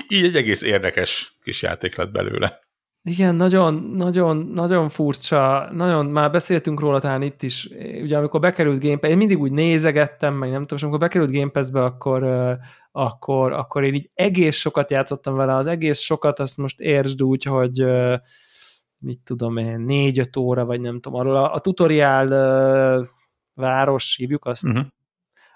[0.09, 2.61] így, egy egész érdekes kis játék lett belőle.
[3.03, 7.69] Igen, nagyon, nagyon, nagyon furcsa, nagyon, már beszéltünk róla talán itt is,
[8.03, 11.33] ugye amikor bekerült Game Pass, én mindig úgy nézegettem, meg nem tudom, és amikor bekerült
[11.33, 12.25] Game Pass-be, akkor,
[12.93, 17.45] akkor, akkor én így egész sokat játszottam vele, az egész sokat, azt most értsd úgy,
[17.45, 17.85] hogy
[18.99, 22.27] mit tudom én, négy-öt óra, vagy nem tudom, arról a, a tutoriál
[23.01, 23.07] uh,
[23.55, 24.85] város, hívjuk azt, uh-huh.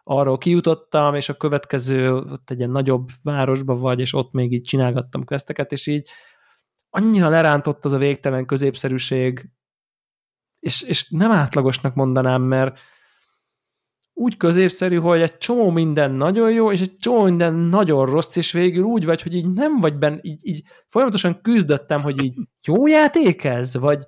[0.05, 4.63] arról kijutottam, és a következő, ott egy ilyen nagyobb városba vagy, és ott még így
[4.63, 6.09] csinálgattam questeket, és így
[6.91, 9.51] annyira lerántott az a végtelen középszerűség,
[10.59, 12.81] és, és nem átlagosnak mondanám, mert
[14.21, 18.53] úgy középszerű, hogy egy csomó minden nagyon jó, és egy csomó minden nagyon rossz, és
[18.53, 22.35] végül úgy vagy, hogy így nem vagy benne, így, így folyamatosan küzdöttem, hogy így
[22.67, 24.05] jó játék ez, vagy,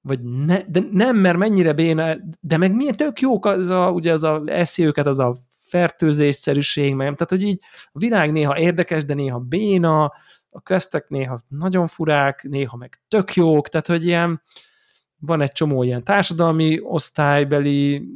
[0.00, 4.12] vagy ne, de nem, mert mennyire béna, de meg milyen tök jók az a, ugye
[4.12, 7.60] az a eszi őket, az a fertőzésszerűség, meg, tehát hogy így
[7.92, 10.04] a világ néha érdekes, de néha béna,
[10.50, 14.42] a questek néha nagyon furák, néha meg tök jók, tehát hogy ilyen
[15.18, 18.08] van egy csomó ilyen társadalmi osztálybeli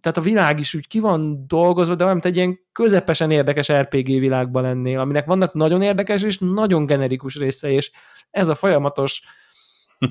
[0.00, 3.72] tehát a világ is úgy ki van dolgozva, de olyan, mint egy ilyen közepesen érdekes
[3.72, 7.90] RPG világban lennél, aminek vannak nagyon érdekes és nagyon generikus része, és
[8.30, 9.22] ez a folyamatos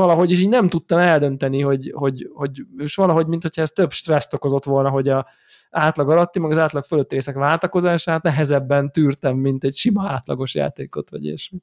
[0.00, 3.92] valahogy is így nem tudtam eldönteni, hogy, hogy, hogy és valahogy, mint hogyha ez több
[3.92, 5.26] stresszt okozott volna, hogy a
[5.70, 11.10] átlag alatti, meg az átlag fölötti részek váltakozását nehezebben tűrtem, mint egy sima átlagos játékot,
[11.10, 11.58] vagy ilyesmi.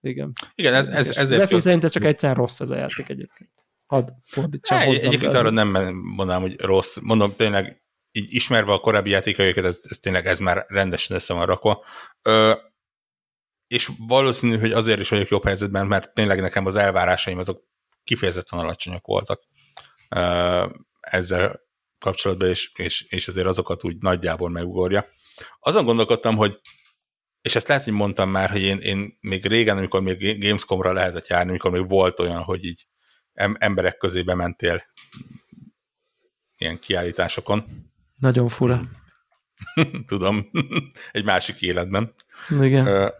[0.00, 0.32] Igen.
[0.54, 1.50] Igen, ez, ez, ezért...
[1.50, 3.63] De szerint ez csak egyszer rossz ez a játék egyébként
[3.94, 5.06] hadd fordítsam hozzá.
[5.06, 6.96] Egyébként arra nem mondanám, hogy rossz.
[7.02, 7.82] Mondom, tényleg
[8.12, 11.84] így ismerve a korábbi játékaikat, ez, ez tényleg ez már rendesen össze van rakva.
[12.22, 12.54] Ö,
[13.66, 17.64] és valószínű, hogy azért is vagyok jobb helyzetben, mert tényleg nekem az elvárásaim azok
[18.04, 19.42] kifejezetten alacsonyak voltak
[20.08, 20.66] ö,
[21.00, 21.60] ezzel
[21.98, 25.06] kapcsolatban, és, és, és azért azokat úgy nagyjából megugorja.
[25.60, 26.60] Azon gondolkodtam, hogy
[27.40, 31.28] és ezt lehet, hogy mondtam már, hogy én, én még régen, amikor még Gamescomra lehetett
[31.28, 32.86] járni, amikor még volt olyan, hogy így
[33.34, 34.82] emberek közé bementél
[36.56, 37.64] ilyen kiállításokon.
[38.18, 38.80] Nagyon fura.
[40.06, 40.50] Tudom,
[41.12, 42.14] egy másik életben.
[42.60, 43.12] Igen.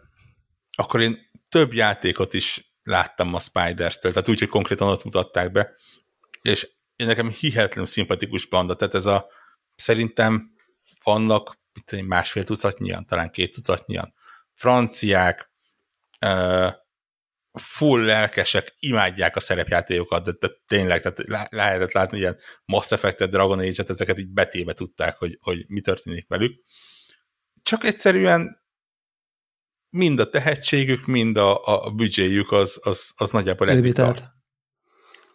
[0.76, 5.74] Akkor én több játékot is láttam a Spiders-től, tehát úgy, hogy konkrétan ott mutatták be,
[6.42, 9.26] és én nekem hihetetlenül szimpatikus banda, tehát ez a
[9.76, 10.52] szerintem
[11.02, 14.14] vannak itt másfél tucatnyian, talán két tucatnyian
[14.54, 15.50] franciák,
[16.26, 16.72] uh,
[17.58, 23.58] full lelkesek, imádják a szerepjátékokat, de, de tényleg, tehát lehetett látni ilyen Mass Effect-et, Dragon
[23.58, 26.62] Age-et, ezeket így betéve tudták, hogy, hogy mi történik velük.
[27.62, 28.62] Csak egyszerűen
[29.90, 34.32] mind a tehetségük, mind a, a büdzséjük az, az, az nagyjából Limitált.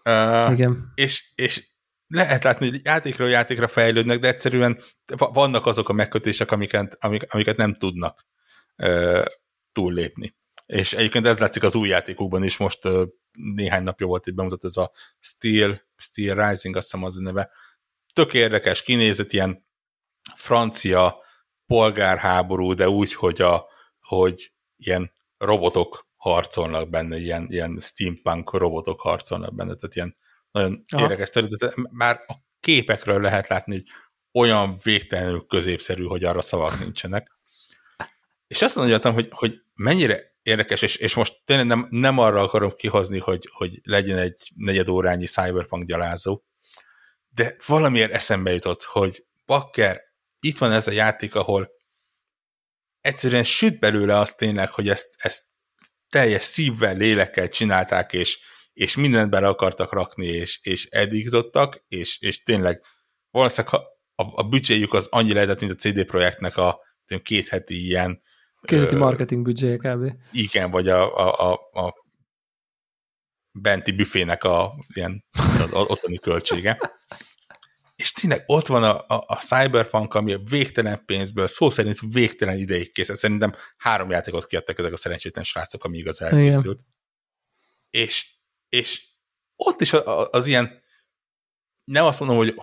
[0.04, 0.92] Uh, Igen.
[0.96, 1.68] És, és
[2.08, 4.82] lehet látni, hogy játékról játékra fejlődnek, de egyszerűen
[5.18, 8.28] vannak azok a megkötések, amiket, amik, amiket nem tudnak
[8.76, 9.24] ö,
[9.72, 10.38] túllépni.
[10.74, 12.80] És egyébként ez látszik az új játékokban is, most
[13.32, 17.50] néhány napja volt itt bemutat ez a Steel, Steel Rising, azt hiszem az a neve.
[18.14, 19.68] Tök érdekes, kinézett ilyen
[20.36, 21.24] francia
[21.66, 23.66] polgárháború, de úgy, hogy, a,
[24.00, 30.18] hogy ilyen robotok harcolnak benne, ilyen, ilyen steampunk robotok harcolnak benne, tehát ilyen
[30.52, 31.02] nagyon Aha.
[31.04, 31.76] érdekes terület.
[31.92, 33.86] Már a képekről lehet látni, hogy
[34.42, 37.32] olyan végtelenül középszerű, hogy arra szavak nincsenek.
[38.48, 42.72] És azt mondjam, hogy, hogy mennyire érdekes, és, és most tényleg nem, nem arra akarom
[42.76, 46.44] kihozni, hogy, hogy legyen egy negyedórányi cyberpunk gyalázó,
[47.30, 50.02] de valamiért eszembe jutott, hogy bakker,
[50.40, 51.72] itt van ez a játék, ahol
[53.02, 55.44] egyszerűen süt belőle azt tényleg, hogy ezt, ezt
[56.10, 58.40] teljes szívvel, lélekkel csinálták, és,
[58.74, 62.82] és mindent bele akartak rakni, és, és eddigítottak, és, és tényleg
[63.32, 63.78] valószínűleg a,
[64.24, 66.80] a, a büdzséjük az annyi lehetett, mint a CD Projektnek a
[67.24, 68.22] két heti ilyen
[68.62, 70.14] Két heti marketing büdzséje kb.
[70.32, 71.94] Igen, vagy a, a, a, a
[73.52, 75.26] benti büfének a ilyen
[75.72, 76.80] otthoni költsége.
[77.96, 82.58] És tényleg ott van a, a, a Cyberpunk, ami a végtelen pénzből, szó szerint végtelen
[82.58, 83.18] ideig kész.
[83.18, 86.86] Szerintem három játékot kiadtak ezek a szerencsétlen srácok, ami igaz elkészült.
[87.90, 88.34] És,
[88.70, 89.08] és
[89.56, 89.94] ott is
[90.32, 90.82] az ilyen,
[91.84, 92.56] nem azt mondom, hogy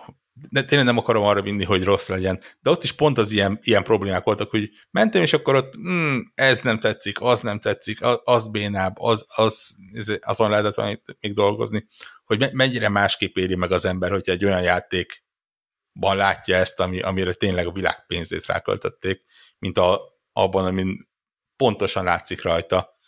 [0.50, 3.58] de tényleg nem akarom arra vinni, hogy rossz legyen, de ott is pont az ilyen,
[3.62, 7.98] ilyen problémák voltak, hogy mentem, és akkor ott mm, ez nem tetszik, az nem tetszik,
[8.24, 9.76] az bénább, az, az,
[10.20, 11.86] azon lehetett még dolgozni,
[12.24, 17.32] hogy mennyire másképp éri meg az ember, hogyha egy olyan játékban látja ezt, ami, amire
[17.32, 19.24] tényleg a világ pénzét ráköltötték,
[19.58, 20.00] mint a,
[20.32, 21.08] abban, amin
[21.56, 22.98] pontosan látszik rajta,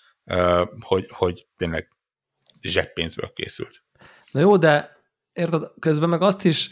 [0.80, 1.88] hogy, hogy tényleg
[2.60, 3.82] zseppénzből készült.
[4.30, 4.96] Na jó, de
[5.32, 6.70] érted, közben meg azt is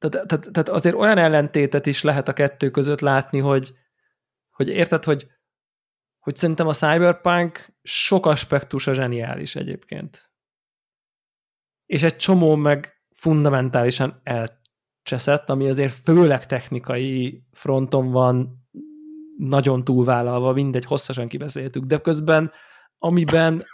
[0.00, 3.72] tehát, tehát, tehát azért olyan ellentétet is lehet a kettő között látni, hogy,
[4.50, 5.26] hogy érted, hogy,
[6.18, 10.32] hogy szerintem a cyberpunk sok aspektusa zseniális egyébként.
[11.86, 18.68] És egy csomó meg fundamentálisan elcseszett, ami azért főleg technikai fronton van
[19.38, 22.52] nagyon túlvállalva, mindegy, hosszasan kibeszéltük, de közben
[22.98, 23.64] amiben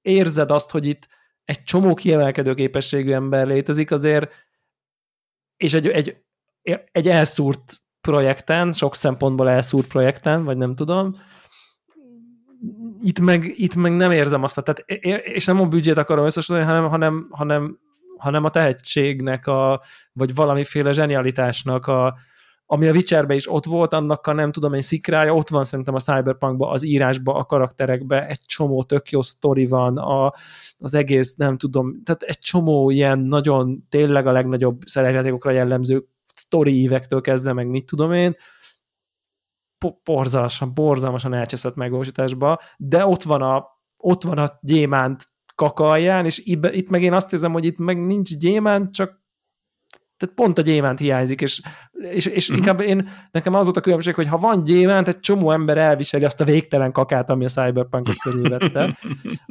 [0.00, 1.08] érzed azt, hogy itt
[1.44, 4.32] egy csomó kiemelkedő képességű ember létezik, azért
[5.60, 6.16] és egy, egy,
[6.92, 11.14] egy elszúrt projekten, sok szempontból elszúrt projekten, vagy nem tudom,
[13.00, 14.84] itt meg, itt meg nem érzem azt, tehát,
[15.24, 17.78] és nem a büdzsét akarom összesíteni, hanem, hanem, hanem,
[18.16, 19.82] hanem a tehetségnek, a,
[20.12, 22.14] vagy valamiféle zsenialitásnak a,
[22.72, 25.94] ami a Witcherben is ott volt, annak a nem tudom én szikrája, ott van szerintem
[25.94, 30.32] a Cyberpunkban, az írásban, a karakterekben, egy csomó tök jó sztori van, a,
[30.78, 36.80] az egész, nem tudom, tehát egy csomó ilyen nagyon, tényleg a legnagyobb szerepjátékokra jellemző sztori
[36.80, 38.36] ívektől kezdve, meg mit tudom én,
[40.04, 43.66] borzalmasan, borzalmasan elcseszett megvalósításba, de ott van a,
[43.96, 48.06] ott van a gyémánt kakalján, és itt, itt meg én azt érzem, hogy itt meg
[48.06, 49.19] nincs gyémánt, csak
[50.20, 51.60] tehát pont a gyémánt hiányzik, és,
[51.92, 52.66] és, és uh-huh.
[52.66, 56.24] inkább én, nekem az volt a különbség, hogy ha van gyémánt, egy csomó ember elviseli
[56.24, 58.98] azt a végtelen kakát, ami a Cyberpunkot körülvette.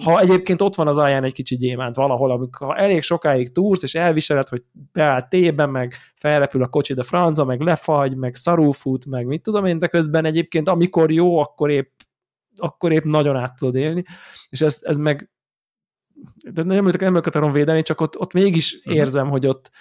[0.04, 3.84] Ha egyébként ott van az alján egy kicsi gyémánt valahol, amikor ha elég sokáig túrsz,
[3.84, 9.06] és elviseled, hogy beáll tében, meg felrepül a kocsi a franza, meg lefagy, meg szarúfut,
[9.06, 12.00] meg mit tudom én, de közben egyébként amikor jó, akkor épp,
[12.56, 14.04] akkor épp nagyon át tudod élni,
[14.50, 15.30] és ez, ez meg
[16.52, 18.96] de nem, nem őket akarom védeni, csak ott, ott mégis uh-huh.
[18.96, 19.72] érzem, hogy ott,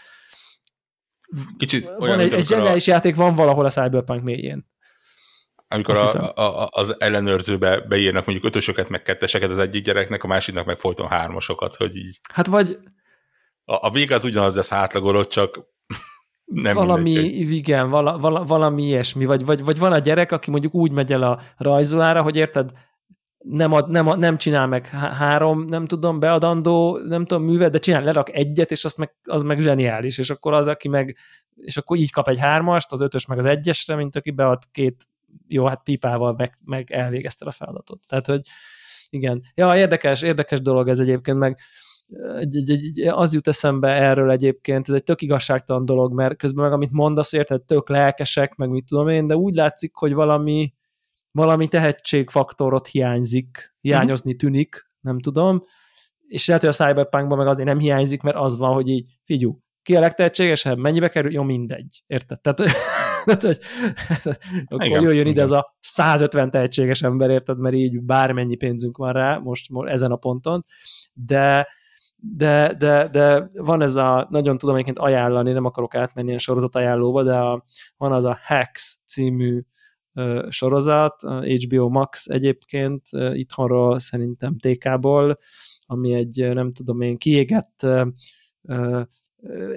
[1.58, 2.90] Kicsit olyan, van egy, egy zseniális a...
[2.90, 4.66] játék van valahol a Cyberpunk mélyén.
[5.68, 10.66] Amikor a, a, az ellenőrzőbe beírnak mondjuk ötösöket, meg ketteseket az egyik gyereknek, a másiknak
[10.66, 12.20] meg folyton hármasokat, hogy így.
[12.32, 12.78] Hát vagy...
[13.64, 15.60] A, a vége az ugyanaz lesz átlagolott, csak
[16.44, 20.50] nem valami, mindegy, igen, vala, vala, valami ilyesmi, vagy, vagy, vagy van a gyerek, aki
[20.50, 22.70] mondjuk úgy megy el a rajzolára, hogy érted,
[23.38, 28.02] nem, ad, nem, nem csinál meg három, nem tudom, beadandó, nem tudom, művet, de csinál,
[28.02, 31.16] lerak egyet, és azt meg, az meg zseniális, és akkor az, aki meg,
[31.56, 35.08] és akkor így kap egy hármast, az ötös meg az egyesre, mint aki bead két,
[35.48, 38.00] jó, hát pipával meg, meg elvégezte a feladatot.
[38.06, 38.40] Tehát, hogy
[39.10, 39.42] igen.
[39.54, 41.58] Ja, érdekes, érdekes dolog ez egyébként, meg
[42.38, 46.64] egy, egy, egy, az jut eszembe erről egyébként, ez egy tök igazságtalan dolog, mert közben
[46.64, 50.72] meg amit mondasz, érted, tök lelkesek, meg mit tudom én, de úgy látszik, hogy valami,
[51.32, 54.38] valami tehetségfaktorot hiányzik, hiányozni mhm.
[54.38, 55.62] tűnik, nem tudom,
[56.28, 59.62] és lehet, hogy a Cyberpunkban meg azért nem hiányzik, mert az van, hogy így, figyú,
[59.82, 62.40] ki a legtehetségesebb, mennyibe kerül, jó, mindegy, érted?
[62.40, 62.56] Tehát,
[63.24, 63.58] tehát hogy,
[64.68, 65.32] akkor igen, jöjjön igen.
[65.32, 69.90] ide ez a 150 tehetséges ember, érted, mert így bármennyi pénzünk van rá most, most
[69.90, 70.64] ezen a ponton,
[71.12, 71.68] de,
[72.16, 76.76] de, de, de van ez a, nagyon tudom egyébként ajánlani, nem akarok átmenni a sorozat
[76.76, 77.64] ajánlóba, de a,
[77.96, 79.62] van az a Hacks című
[80.48, 81.22] sorozat,
[81.64, 83.02] HBO Max egyébként,
[83.32, 85.38] itthonról szerintem TK-ból,
[85.86, 87.86] ami egy, nem tudom én, kiégett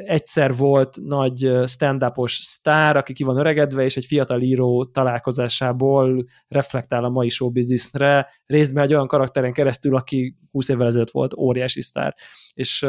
[0.06, 7.04] egyszer volt nagy stand-upos sztár, aki ki van öregedve, és egy fiatal író találkozásából reflektál
[7.04, 12.16] a mai showbizniszre, részben egy olyan karakteren keresztül, aki 20 évvel ezelőtt volt óriási sztár.
[12.54, 12.88] És,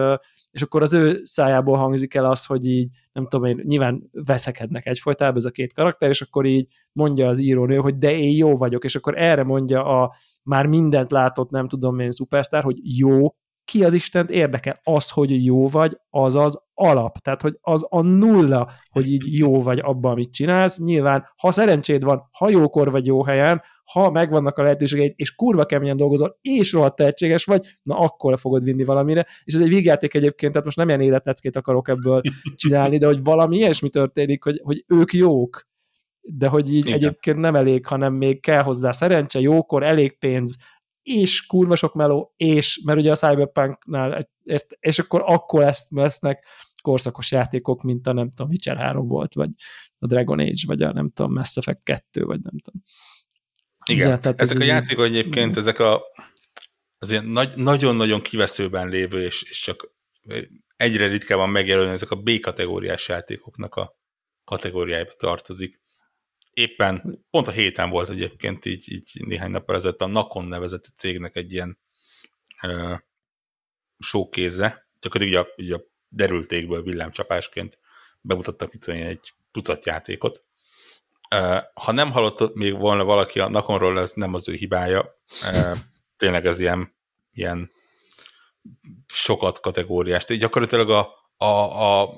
[0.51, 4.87] és akkor az ő szájából hangzik el az, hogy így, nem tudom én, nyilván veszekednek
[4.87, 8.57] egyfolytában ez a két karakter, és akkor így mondja az írónő, hogy de én jó
[8.57, 13.35] vagyok, és akkor erre mondja a már mindent látott, nem tudom én, szupersztár, hogy jó,
[13.65, 14.81] ki az Istent érdekel?
[14.83, 17.19] Az, hogy jó vagy, az az alap.
[17.19, 20.79] Tehát, hogy az a nulla, hogy így jó vagy abban, amit csinálsz.
[20.79, 25.65] Nyilván, ha szerencséd van, ha jókor vagy jó helyen, ha megvannak a lehetőségeid, és kurva
[25.65, 29.27] keményen dolgozol, és rohadt tehetséges vagy, na akkor fogod vinni valamire.
[29.45, 32.21] És ez egy végjáték egyébként, tehát most nem ilyen életleckét akarok ebből
[32.55, 35.67] csinálni, de hogy valami ilyesmi történik, hogy, hogy ők jók,
[36.21, 36.93] de hogy így Igen.
[36.93, 40.57] egyébként nem elég, hanem még kell hozzá szerencse, jókor, elég pénz,
[41.03, 44.29] és kurva sok meló, és, mert ugye a Cyberpunknál,
[44.81, 46.47] és akkor, akkor ezt lesznek
[46.83, 49.51] korszakos játékok, mint a nem tudom, Witcher 3 volt, vagy
[49.99, 52.83] a Dragon Age, vagy a nem tudom, Mass Effect 2, vagy nem tudom.
[53.85, 56.03] Igen, ja, tehát ezek a játékok egyébként, ezek a
[56.99, 59.95] azért nagy, nagyon-nagyon kiveszőben lévő, és, és csak
[60.77, 63.99] egyre ritkábban megjelölni ezek a B-kategóriás játékoknak a
[64.45, 65.82] kategóriájába tartozik
[66.53, 71.37] éppen pont a héten volt egyébként így, így néhány nap ezelőtt a Nakon nevezetű cégnek
[71.37, 71.79] egy ilyen
[72.63, 72.99] uh,
[73.99, 77.79] showkéze, csak így a, így a derültékből villámcsapásként
[78.21, 80.45] bemutattak itt egy tucat játékot.
[81.35, 85.21] Uh, ha nem hallott még volna valaki a Nakonról, ez nem az ő hibája.
[85.53, 85.79] Uh,
[86.17, 86.97] tényleg ez ilyen,
[87.33, 87.71] ilyen
[89.07, 90.31] sokat kategóriás.
[90.31, 92.17] Így gyakorlatilag a, a, a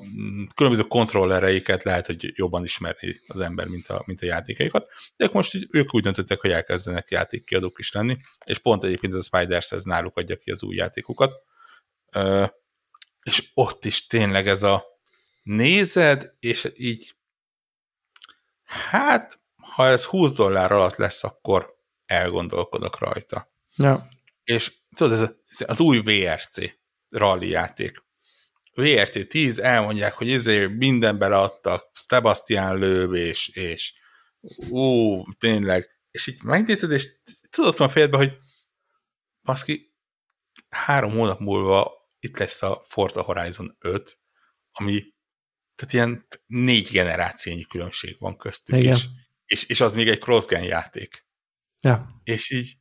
[0.54, 5.66] különböző kontrollereiket lehet, hogy jobban ismeri az ember, mint a, mint a játékaikat, de most
[5.70, 8.16] ők úgy döntöttek, hogy elkezdenek játékkiadók is lenni,
[8.46, 11.32] és pont egyébként a Spiders ez náluk adja ki az új játékokat.
[12.12, 12.44] Ö,
[13.22, 14.84] és ott is tényleg ez a
[15.42, 17.14] nézed, és így
[18.64, 23.52] hát, ha ez 20 dollár alatt lesz, akkor elgondolkodok rajta.
[23.76, 24.08] Ja.
[24.44, 26.56] És tudod, ez az új VRC
[27.08, 28.02] rally játék
[28.74, 33.94] VRC 10 elmondják, hogy izé minden beleadtak, Sebastian Löw és, és
[34.68, 37.08] ú, tényleg, és így megnézed, és
[37.50, 38.36] tudod van félbe, hogy
[39.42, 39.94] baszki,
[40.68, 44.18] három hónap múlva itt lesz a Forza Horizon 5,
[44.72, 45.12] ami
[45.74, 48.94] tehát ilyen négy generációnyi különbség van köztük, Igen.
[48.94, 49.06] és,
[49.46, 51.26] és, és az még egy cross-gen játék.
[51.80, 52.06] Ja.
[52.24, 52.76] És így,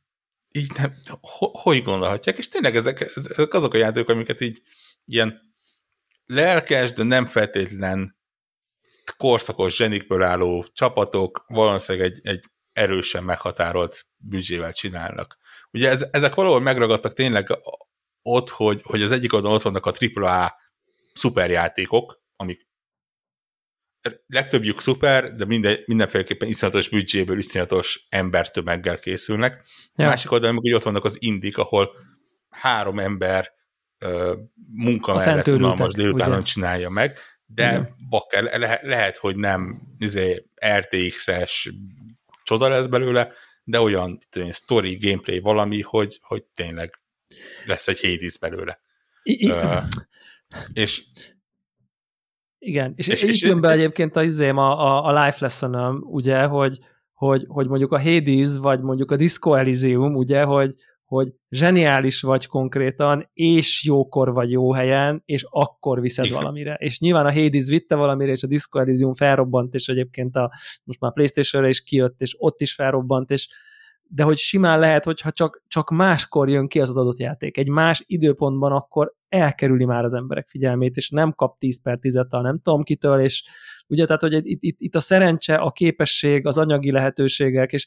[0.48, 4.62] így nem, ho, hogy gondolhatják, és tényleg ezek, ezek azok a játékok, amiket így
[5.04, 5.53] ilyen
[6.26, 8.18] lelkes, de nem feltétlen
[9.16, 15.38] korszakos zsenikből álló csapatok valószínűleg egy, egy erősen meghatárolt büdzsével csinálnak.
[15.70, 17.46] Ugye ez, ezek valahol megragadtak tényleg
[18.22, 20.54] ott, hogy, hogy az egyik oldalon ott vannak a AAA
[21.12, 22.68] szuperjátékok, amik
[24.26, 29.66] legtöbbjük szuper, de minden, mindenféleképpen iszonyatos büdzséből, iszonyatos embertömeggel készülnek.
[29.94, 30.06] Ja.
[30.06, 31.90] Másik oldalon meg ott vannak az indik, ahol
[32.48, 33.52] három ember
[34.72, 37.96] munka a mellett unalmas délutánon csinálja meg, de Igen.
[38.08, 40.46] bakker, le, lehet, hogy nem izé,
[40.78, 41.72] RTX-es
[42.42, 43.32] csoda lesz belőle,
[43.64, 47.00] de olyan tudom, story, gameplay valami, hogy, hogy tényleg
[47.64, 48.78] lesz egy Hades belőle.
[49.22, 49.82] I- uh,
[50.72, 51.02] és
[52.58, 56.42] igen, és, és, és jön be egyébként a, izém, a, a, a life lesson ugye,
[56.42, 56.78] hogy,
[57.12, 60.74] hogy, hogy mondjuk a Hades, vagy mondjuk a Disco Elysium, ugye, hogy,
[61.04, 66.36] hogy zseniális vagy konkrétan, és jókor vagy jó helyen, és akkor viszed Igen.
[66.36, 66.74] valamire.
[66.74, 70.52] És nyilván a Hades vitte valamire, és a Disco Elysium felrobbant, és egyébként a,
[70.84, 73.48] most már Playstation-re is kijött, és ott is felrobbant, és
[74.06, 78.02] de hogy simán lehet, hogyha csak, csak máskor jön ki az, adott játék, egy más
[78.06, 82.60] időpontban, akkor elkerüli már az emberek figyelmét, és nem kap 10 per 10 a nem
[82.62, 83.44] tudom kitől, és
[83.86, 87.86] ugye, tehát, hogy itt, itt, itt a szerencse, a képesség, az anyagi lehetőségek, és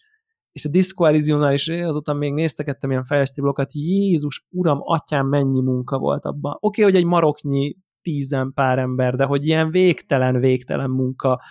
[0.52, 5.62] és a Disco Elysiumnál is azóta még néztegettem ilyen fejlesztő blokkot, Jézus, uram, atyám, mennyi
[5.62, 6.58] munka volt abban.
[6.60, 11.42] Oké, okay, hogy egy maroknyi tízen pár ember, de hogy ilyen végtelen, végtelen munka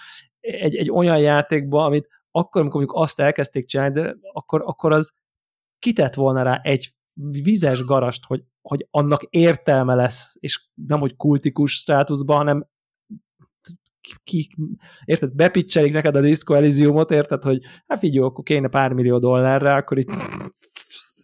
[0.40, 5.14] egy, egy olyan játékban, amit akkor, amikor mondjuk azt elkezdték csinálni, de akkor, akkor az
[5.78, 6.94] kitett volna rá egy
[7.42, 12.68] vizes garast, hogy, hogy annak értelme lesz, és nem, hogy kultikus státuszban, hanem
[14.24, 14.48] ki,
[15.04, 19.74] érted, bepicselik neked a Disco Elysiumot, érted, hogy hát figyelj, akkor kéne pár millió dollárra,
[19.74, 20.10] akkor itt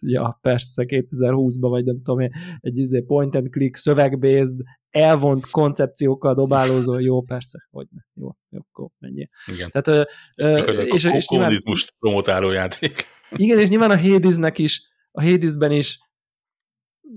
[0.05, 4.59] ja, persze, 2020-ban, vagy nem tudom én, egy izé point and click, szövegbased,
[4.89, 9.29] elvont koncepciókkal dobálózó, jó, persze, hogy ne, jó, akkor menjél.
[9.45, 9.69] Igen.
[9.71, 11.57] Tehát, ö, és, és, nyilván,
[11.99, 13.05] promotáló játék.
[13.35, 15.99] Igen, és nyilván a Hadesnek is, a Hadesben is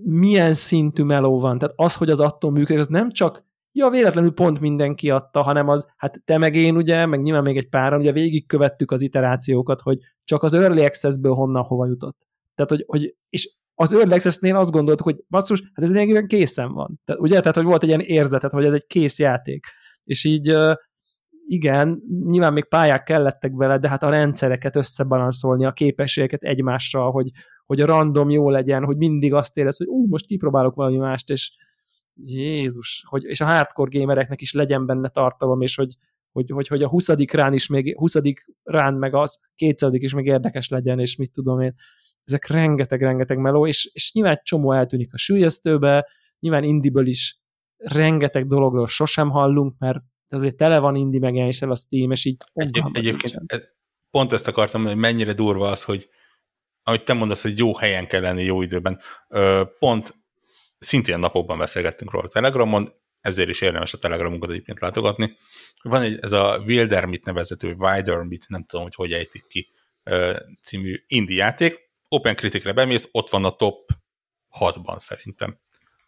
[0.04, 1.58] milyen szintű meló van.
[1.58, 3.45] Tehát az, hogy az attól működik, az nem csak
[3.76, 7.56] ja, véletlenül pont mindenki adta, hanem az, hát te meg én ugye, meg nyilván még
[7.56, 12.26] egy páran, ugye végigkövettük az iterációkat, hogy csak az Early Access-ből honnan hova jutott.
[12.54, 16.72] Tehát, hogy, hogy és az Early Access-nél azt gondoltuk, hogy basszus, hát ez lényegében készen
[16.72, 17.00] van.
[17.04, 17.40] Tehát, ugye?
[17.40, 19.66] Tehát, hogy volt egy ilyen érzetet, hogy ez egy kész játék.
[20.04, 20.56] És így
[21.46, 27.30] igen, nyilván még pályák kellettek vele, de hát a rendszereket összebalanszolni, a képességeket egymással, hogy,
[27.66, 31.30] hogy a random jó legyen, hogy mindig azt érez, hogy ú, most kipróbálok valami mást,
[31.30, 31.52] és
[32.22, 35.94] Jézus, hogy, és a hardcore gamereknek is legyen benne tartalom, és hogy,
[36.32, 37.08] hogy, hogy, hogy a 20.
[37.08, 38.16] rán is még, 20.
[38.62, 39.92] rán meg az, 200.
[39.94, 41.74] is még érdekes legyen, és mit tudom én.
[42.24, 46.08] Ezek rengeteg-rengeteg meló, és, és nyilván csomó eltűnik a sülyeztőbe,
[46.40, 47.40] nyilván indiből is
[47.76, 49.98] rengeteg dologról sosem hallunk, mert
[50.28, 53.74] azért tele van indi megjelenéssel a Steam, és így Egy, Egyébként e-
[54.10, 56.08] pont ezt akartam mondani, hogy mennyire durva az, hogy
[56.82, 59.00] amit te mondasz, hogy jó helyen kell lenni jó időben.
[59.78, 60.25] Pont
[60.86, 65.36] szintén napokban beszélgettünk róla a Telegramon, ezért is érdemes a Telegramunkat egyébként látogatni.
[65.82, 69.70] Van egy, ez a Wildermit nevezető, Wildermit, nem tudom, hogy hogy ejtik ki,
[70.62, 71.84] című indie játék.
[72.08, 73.90] Open Criticre bemész, ott van a top
[74.58, 75.60] 6-ban szerintem,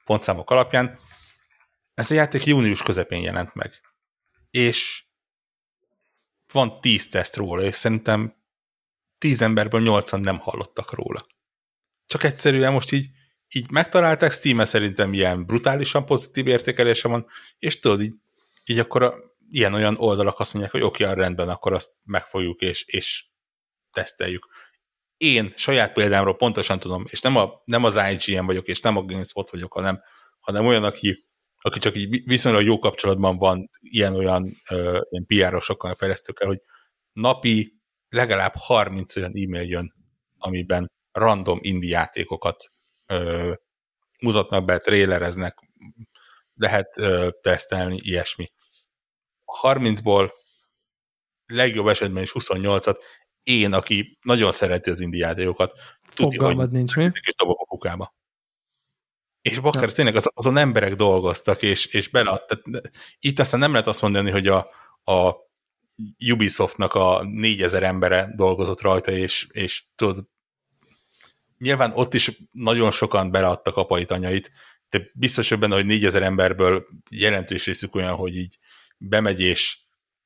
[0.05, 0.99] pontszámok alapján.
[1.95, 3.81] Ez a játék június közepén jelent meg.
[4.51, 5.05] És
[6.53, 8.37] van 10 teszt róla, és szerintem
[9.18, 11.26] 10 emberből 8-an nem hallottak róla.
[12.07, 13.09] Csak egyszerűen most így
[13.55, 17.26] így megtalálták, steam szerintem ilyen brutálisan pozitív értékelése van,
[17.59, 18.14] és tudod, így,
[18.64, 19.14] így akkor a,
[19.51, 23.26] ilyen-olyan oldalak azt mondják, hogy oké, okay, rendben, akkor azt megfogjuk és, és
[23.92, 24.46] teszteljük.
[25.16, 29.03] Én saját példámról pontosan tudom, és nem, a, nem az IGN vagyok, és nem a
[29.03, 30.01] GameSpot vagyok, hanem,
[30.40, 31.26] hanem olyan, aki,
[31.61, 34.61] aki csak így viszonylag jó kapcsolatban van ilyen-olyan
[35.09, 36.61] ilyen PR-osokkal, fejlesztőkkel, hogy
[37.12, 39.94] napi legalább 30 olyan e-mail jön,
[40.38, 42.72] amiben random indie játékokat
[43.09, 43.52] ö,
[44.20, 45.59] mutatnak be, trélereznek,
[46.54, 48.46] lehet ö, tesztelni, ilyesmi.
[49.44, 50.30] A 30-ból
[51.46, 52.98] legjobb esetben is 28-at
[53.42, 55.72] én, aki nagyon szereti az indi játékokat,
[56.14, 57.04] tudja, hogy nincs mi.
[57.04, 58.16] és dobok a kukába.
[59.42, 59.94] És bakker, ja.
[59.94, 62.62] tényleg az, azon emberek dolgoztak, és, és beleadtak.
[63.18, 64.59] Itt aztán nem lehet azt mondani, hogy a,
[65.04, 65.34] a
[66.30, 70.28] Ubisoftnak a 4000 embere dolgozott rajta, és, és tudod,
[71.59, 74.50] nyilván ott is nagyon sokan beleadtak apait, anyait,
[74.90, 78.59] de biztos hogy benne, hogy 4000 emberből jelentős részük olyan, hogy így
[78.96, 79.78] bemegy és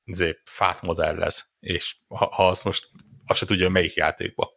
[0.05, 2.91] izé, fát modellez, és ha, ha azt most
[3.27, 4.51] azt se tudja, melyik játékba.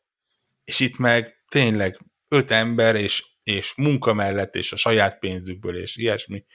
[0.64, 5.96] És itt meg tényleg öt ember, és, és munka mellett, és a saját pénzükből, és
[5.96, 6.46] ilyesmi,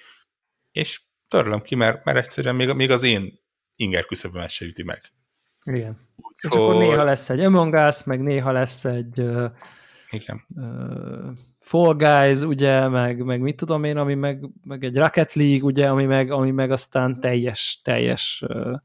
[0.73, 3.41] és törlöm ki, mert, mert egyszerűen még, még az én
[3.77, 5.01] inger küszöbömet se üti meg.
[5.65, 6.09] Igen.
[6.17, 9.23] Úgy, és akkor néha lesz egy Among Us, meg néha lesz egy
[10.11, 10.45] igen.
[10.57, 15.63] Uh, Fall Guys, ugye, meg, meg mit tudom én, ami meg, meg egy Rocket League,
[15.65, 18.79] ugye, ami meg, ami meg aztán teljes, teljes uh,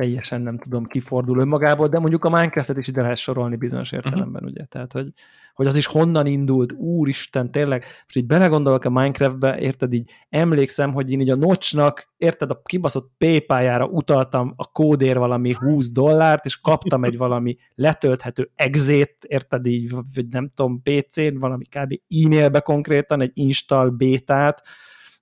[0.00, 3.96] teljesen nem tudom, kifordul önmagából, de mondjuk a Minecraftet is ide lehet sorolni bizonyos mhm.
[3.96, 4.50] értelemben, uh-huh.
[4.50, 5.12] ugye, tehát, hogy,
[5.54, 10.92] hogy az is honnan indult, úristen, tényleg, most így belegondolok a Minecraftbe, érted, így emlékszem,
[10.92, 16.44] hogy én így a nocsnak, érted, a kibaszott PayPal-jára utaltam a kódér valami 20 dollárt,
[16.44, 22.00] és kaptam egy valami letölthető exét, érted így, vagy nem tudom, PC-n, valami kb.
[22.24, 24.62] e-mailbe konkrétan, egy install bétát,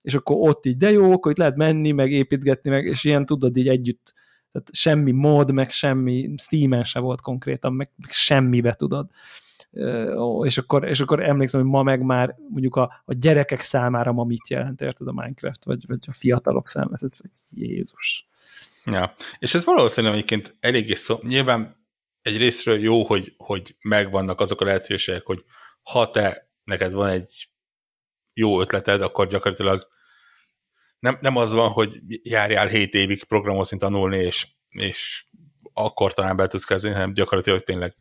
[0.02, 3.26] és akkor ott így, de jó, akkor itt lehet menni, meg építgetni, meg, és ilyen
[3.26, 4.14] tudod így együtt
[4.58, 9.10] tehát semmi mod, meg semmi, Steam-en se volt konkrétan, meg, meg semmibe tudod.
[10.42, 14.24] És akkor, és akkor emlékszem, hogy ma meg már mondjuk a, a gyerekek számára ma
[14.24, 18.28] mit jelent, érted a Minecraft, vagy, vagy a fiatalok számára, ez, Jézus.
[18.84, 21.76] Ja, és ez valószínűleg egyébként eléggé szó, nyilván
[22.22, 25.44] egy részről jó, hogy, hogy megvannak azok a lehetőségek, hogy
[25.82, 27.48] ha te neked van egy
[28.32, 29.88] jó ötleted, akkor gyakorlatilag
[30.98, 35.26] nem, nem az van, hogy járjál 7 évig programozni, tanulni, és, és
[35.72, 37.96] akkor talán be tudsz kezdeni, hanem gyakorlatilag tényleg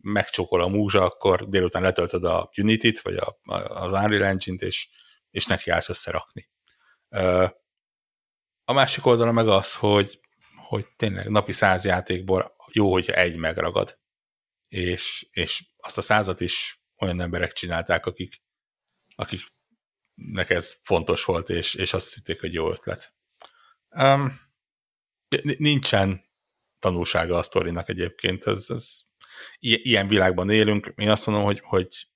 [0.00, 4.88] megcsokol a múzsa, akkor délután letöltöd a Unity-t, vagy a, az Unreal Engine-t, és,
[5.30, 6.48] és neki állsz összerakni.
[8.64, 10.20] A másik oldala meg az, hogy,
[10.56, 13.98] hogy tényleg napi száz játékból jó, hogyha egy megragad.
[14.68, 18.42] És, és azt a százat is olyan emberek csinálták, akik,
[19.14, 19.40] akik
[20.26, 23.14] nek ez fontos volt, és, és azt hitték, hogy jó ötlet.
[23.88, 24.40] Um,
[25.58, 26.24] nincsen
[26.78, 29.00] tanulsága a sztorinak egyébként, ez, ez
[29.58, 30.92] ilyen világban élünk.
[30.96, 32.08] Én azt mondom, hogy, hogy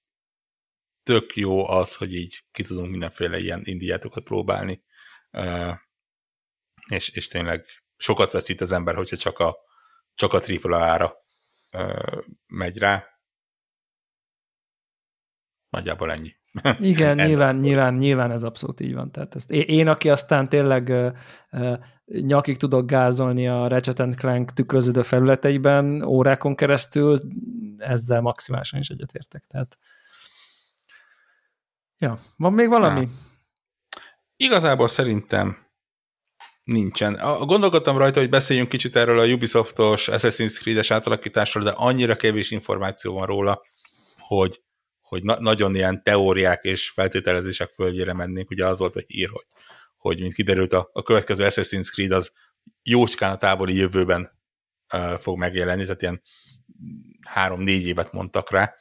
[1.03, 4.85] tök jó az, hogy így ki tudunk mindenféle ilyen indiátokat próbálni,
[6.89, 9.57] és, és tényleg sokat veszít az ember, hogyha csak a,
[10.15, 11.17] csak a tripla ára
[12.47, 13.09] megy rá.
[15.69, 16.37] Nagyjából ennyi.
[16.79, 19.11] Igen, nyilván, nyilván, nyilván ez abszolút így van.
[19.11, 21.13] Tehát ezt én, aki aztán tényleg uh,
[21.51, 27.19] uh, nyakig tudok gázolni a Ratchet Clank tükröződő felületeiben órákon keresztül,
[27.79, 29.45] ezzel maximálisan is egyetértek.
[29.45, 29.79] Tehát
[31.99, 33.01] Ja, van még valami?
[33.01, 33.09] Ja.
[34.37, 35.57] Igazából szerintem
[36.65, 37.19] nincsen.
[37.41, 43.15] Gondolkodtam rajta, hogy beszéljünk kicsit erről a Ubisoftos Assassin's Creed-es átalakításról, de annyira kevés információ
[43.15, 43.63] van róla,
[44.19, 44.63] hogy,
[45.15, 48.51] hogy na- nagyon ilyen teóriák és feltételezések földjére mennénk.
[48.51, 49.47] Ugye az volt a hír, hogy,
[49.97, 52.33] hogy mint kiderült, a, a következő Assassin's Creed az
[52.83, 54.31] jócskán a távoli jövőben
[54.95, 56.23] uh, fog megjelenni, tehát ilyen
[57.21, 58.75] három-négy évet mondtak rá,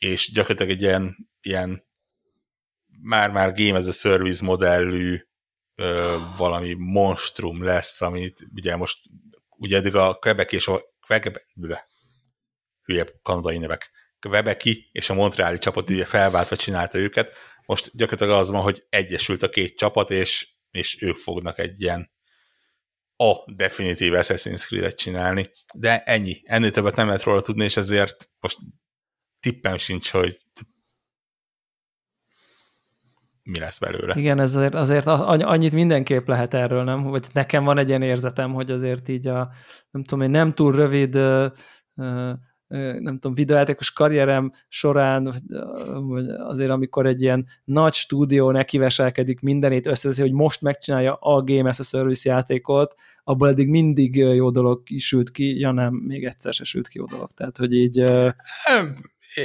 [0.00, 1.84] és gyakorlatilag egy ilyen, ilyen
[3.02, 5.18] már-már Game as a Service modellű
[5.74, 8.98] ö, valami monstrum lesz, amit ugye most
[9.48, 11.42] ugye eddig a Quebec és a Quebec,
[12.82, 13.90] hülye kanadai nevek,
[14.20, 17.34] Quebeci és a Montreali csapat ugye felváltva csinálta őket,
[17.66, 22.10] most gyakorlatilag az van, hogy egyesült a két csapat, és, és ők fognak egy ilyen
[23.16, 28.30] a definitív Assassin's Creed-et csinálni, de ennyi, ennél többet nem lehet róla tudni, és ezért
[28.40, 28.58] most
[29.40, 30.36] tippem sincs, hogy
[33.42, 34.14] mi lesz belőle.
[34.18, 37.02] Igen, azért, azért annyit mindenképp lehet erről, nem?
[37.02, 39.52] Vagy nekem van egy ilyen érzetem, hogy azért így a,
[39.90, 41.18] nem tudom én, nem túl rövid
[42.98, 45.34] nem tudom, videójátékos karrierem során,
[45.94, 51.68] vagy azért amikor egy ilyen nagy stúdió nekiveselkedik mindenét összeszedni, hogy most megcsinálja a Game
[51.68, 52.94] as a Service játékot,
[53.24, 57.04] abból eddig mindig jó dolog sült ki, ja nem, még egyszer se sült ki jó
[57.04, 57.30] dolog.
[57.30, 57.96] Tehát, hogy így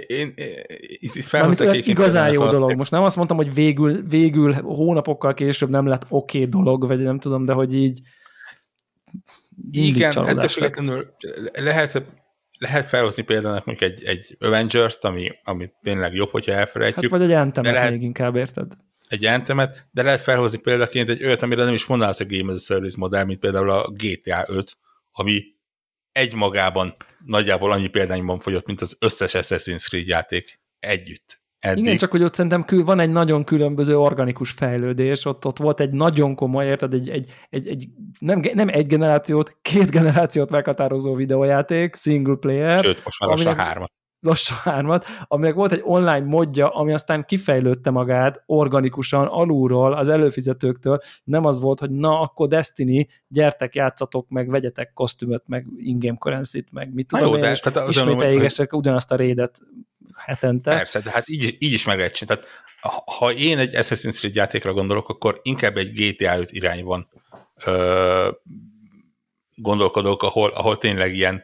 [0.08, 0.68] én, én
[1.04, 2.76] itt igazán jó dolog.
[2.76, 7.00] Most nem azt mondtam, hogy végül, végül hónapokkal később nem lett oké okay dolog, vagy
[7.00, 8.00] nem tudom, de hogy így
[9.72, 11.14] igen, ettől függetlenül
[11.54, 12.06] lehet,
[12.58, 17.12] lehet felhozni példának mondjuk egy, egy Avengers-t, ami, ami tényleg jobb, hogyha elfelejtjük.
[17.12, 18.72] Hát vagy egy Antemet lehet, még inkább, érted?
[19.08, 22.62] Egy Antemet, de lehet felhozni példaként egy olyat, amire nem is mondanász a Game as
[22.62, 24.78] a Service modell, mint például a GTA 5,
[25.12, 25.43] ami
[26.12, 26.95] egymagában
[27.26, 31.43] nagyjából annyi példányban fogyott, mint az összes Assassin's Creed játék együtt.
[31.60, 31.84] Eddig.
[31.84, 35.80] Igen, csak hogy ott szerintem kül, van egy nagyon különböző organikus fejlődés, ott, ott volt
[35.80, 37.88] egy nagyon komoly, érted, egy, egy, egy, egy
[38.20, 42.80] nem, nem egy generációt, két generációt meghatározó videójáték, single player.
[42.80, 43.91] Sőt, most már lassan hármat
[44.26, 50.99] lassan hármat, aminek volt egy online modja, ami aztán kifejlődte magát organikusan, alulról, az előfizetőktől,
[51.24, 56.66] nem az volt, hogy na, akkor Destiny, gyertek, játszatok meg, vegyetek kosztümöt, meg in-game currency
[56.72, 58.80] meg mit tudom jó, én, de, és tehát ismét elégessek hogy...
[58.80, 59.60] ugyanazt a rédet
[60.16, 60.70] hetente.
[60.70, 62.41] Persze, de hát így, így is meg lehet csinálni.
[62.41, 62.63] Tehát
[63.05, 67.09] ha én egy Assassin's Creed játékra gondolok, akkor inkább egy GTA 5 irányban
[67.66, 68.30] ö,
[69.55, 71.43] gondolkodok, ahol, ahol tényleg ilyen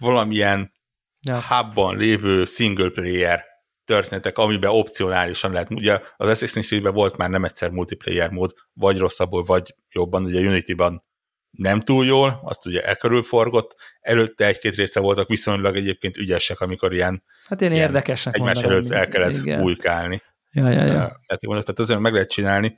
[0.00, 0.72] valamilyen
[1.20, 1.40] ja.
[1.40, 3.44] hubban lévő single player
[3.84, 5.70] történetek, amiben opcionálisan lehet.
[5.70, 10.48] Ugye az Assassin's Creed-ben volt már nem egyszer multiplayer mód, vagy rosszabbul, vagy jobban, ugye
[10.48, 11.04] Unity-ban
[11.50, 16.92] nem túl jól, azt ugye elkörül forgott, előtte egy-két része voltak viszonylag egyébként ügyesek, amikor
[16.92, 19.60] ilyen, hát én ilyen érdekesnek egymás mondom, előtt el kellett igen.
[19.60, 20.22] bújkálni.
[20.52, 21.20] Ja, ja, ja.
[21.26, 22.76] Tehát, tehát azért meg lehet csinálni.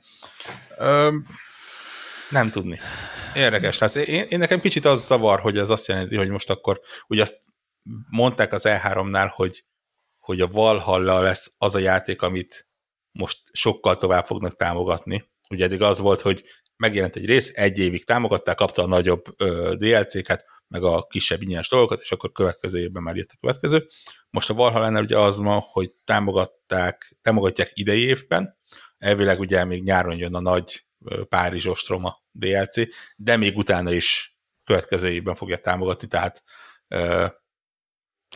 [0.77, 1.17] Ö,
[2.29, 2.79] nem tudni.
[3.35, 3.95] Érdekes lesz.
[3.95, 7.41] Én, én nekem kicsit az zavar, hogy ez azt jelenti, hogy most akkor, ugye azt
[8.09, 9.65] mondták az E3-nál, hogy,
[10.19, 12.67] hogy a Valhalla lesz az a játék, amit
[13.11, 15.31] most sokkal tovább fognak támogatni.
[15.49, 16.43] Ugye eddig az volt, hogy
[16.75, 19.23] megjelent egy rész, egy évig támogatták, kapta a nagyobb
[19.77, 23.87] DLC-ket, meg a kisebb ingyenes dolgokat, és akkor következő évben már jött a következő.
[24.33, 28.57] Most a Valhalla-nál ugye az van, hogy támogatták, támogatják idei évben,
[28.97, 30.85] elvileg ugye még nyáron jön a nagy
[31.29, 32.75] Párizs Ostroma DLC,
[33.15, 36.43] de még utána is következő évben fogja támogatni, tehát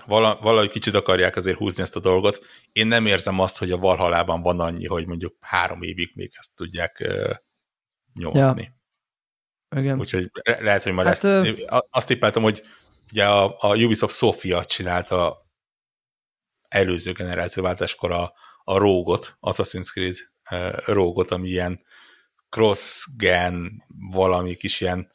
[0.06, 2.46] valahogy kicsit akarják azért húzni ezt a dolgot.
[2.72, 6.56] Én nem érzem azt, hogy a Valhalában van annyi, hogy mondjuk három évig még ezt
[6.56, 7.34] tudják uh,
[8.14, 8.40] nyomni.
[8.40, 9.80] Ja.
[9.82, 10.00] Igen.
[10.00, 11.50] Úgyhogy lehet, hogy már hát, lesz.
[11.50, 11.80] Uh...
[11.90, 12.64] Azt tippeltem, hogy
[13.12, 15.47] ugye a, a Ubisoft Sofia csinálta
[16.68, 18.34] előző generációváltáskor a,
[18.64, 20.16] a Rogot, Assassin's Creed
[20.52, 21.86] uh, Rogot, ami ilyen
[22.50, 25.12] cross-gen, valami kis ilyen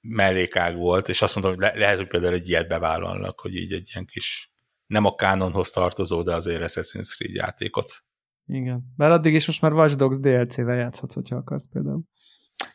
[0.00, 3.72] mellékág volt, és azt mondom, hogy le, lehet, hogy például egy ilyet bevállalnak, hogy így
[3.72, 4.52] egy ilyen kis
[4.86, 8.04] nem a kánonhoz tartozó, de azért Assassin's Creed játékot.
[8.46, 8.92] Igen.
[8.96, 12.02] Mert addig is most már Watch Dogs DLC-vel játszhatsz, hogyha akarsz például.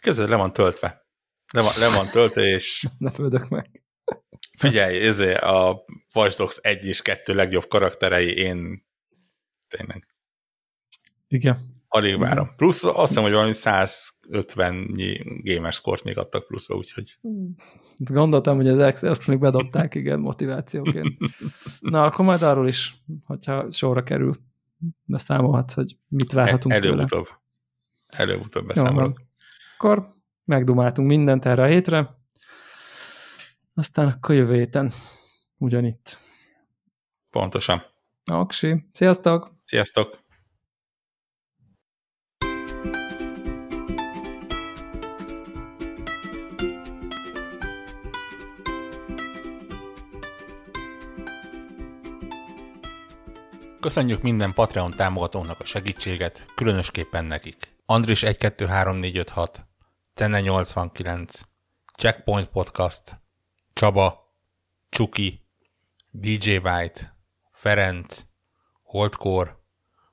[0.01, 1.07] Képzeld, le van töltve.
[1.53, 2.87] Le van, le van töltve, és...
[2.97, 3.83] ne földök meg.
[4.59, 8.85] Figyelj, ez a Watch Dogs 1 és 2 legjobb karakterei, én
[9.67, 10.07] tényleg.
[11.27, 11.77] Igen.
[11.87, 12.49] Alig várom.
[12.55, 14.93] Plusz azt hiszem, hogy valami 150
[15.43, 17.17] gamerscore még adtak pluszba, úgyhogy...
[17.97, 21.17] Gondoltam, hogy az azt még bedobták, igen, motivációként.
[21.79, 24.39] Na, akkor majd arról is, hogyha sorra kerül,
[25.03, 27.27] beszámolhatsz, hogy mit várhatunk Előbb-utóbb.
[28.07, 29.21] Előbb-utóbb beszámolok.
[29.77, 30.09] Akkor
[30.45, 32.18] megdumáltunk mindent erre a hétre,
[33.79, 34.91] aztán akkor jövő héten
[35.57, 36.17] ugyanitt.
[37.29, 37.83] Pontosan.
[38.23, 38.89] Aksi.
[38.93, 39.51] Sziasztok!
[39.61, 40.27] Sziasztok!
[53.79, 57.75] Köszönjük minden Patreon támogatónak a segítséget, különösképpen nekik.
[57.85, 59.65] Andris 123456,
[60.13, 61.41] Cenne 89,
[61.97, 63.21] Checkpoint Podcast,
[63.79, 64.33] Csaba,
[64.89, 65.45] Csuki,
[66.11, 67.15] DJ White,
[67.51, 68.25] Ferenc,
[68.83, 69.57] Holdcore,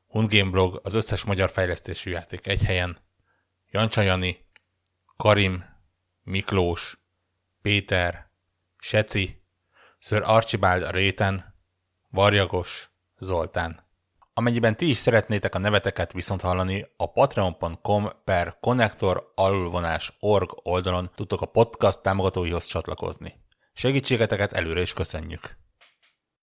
[0.06, 2.98] Hundgame Blog, az összes magyar fejlesztésű játék egy helyen,
[3.70, 4.18] Jancsa
[5.16, 5.64] Karim,
[6.22, 6.98] Miklós,
[7.62, 8.30] Péter,
[8.78, 9.42] Seci,
[9.98, 11.54] Sir Archibald a réten,
[12.10, 13.86] Varjagos, Zoltán.
[14.34, 19.32] Amennyiben ti is szeretnétek a neveteket viszont hallani, a patreon.com per connector
[20.20, 23.44] org oldalon tudtok a podcast támogatóihoz csatlakozni.
[23.78, 25.56] Segítségeteket előre is köszönjük!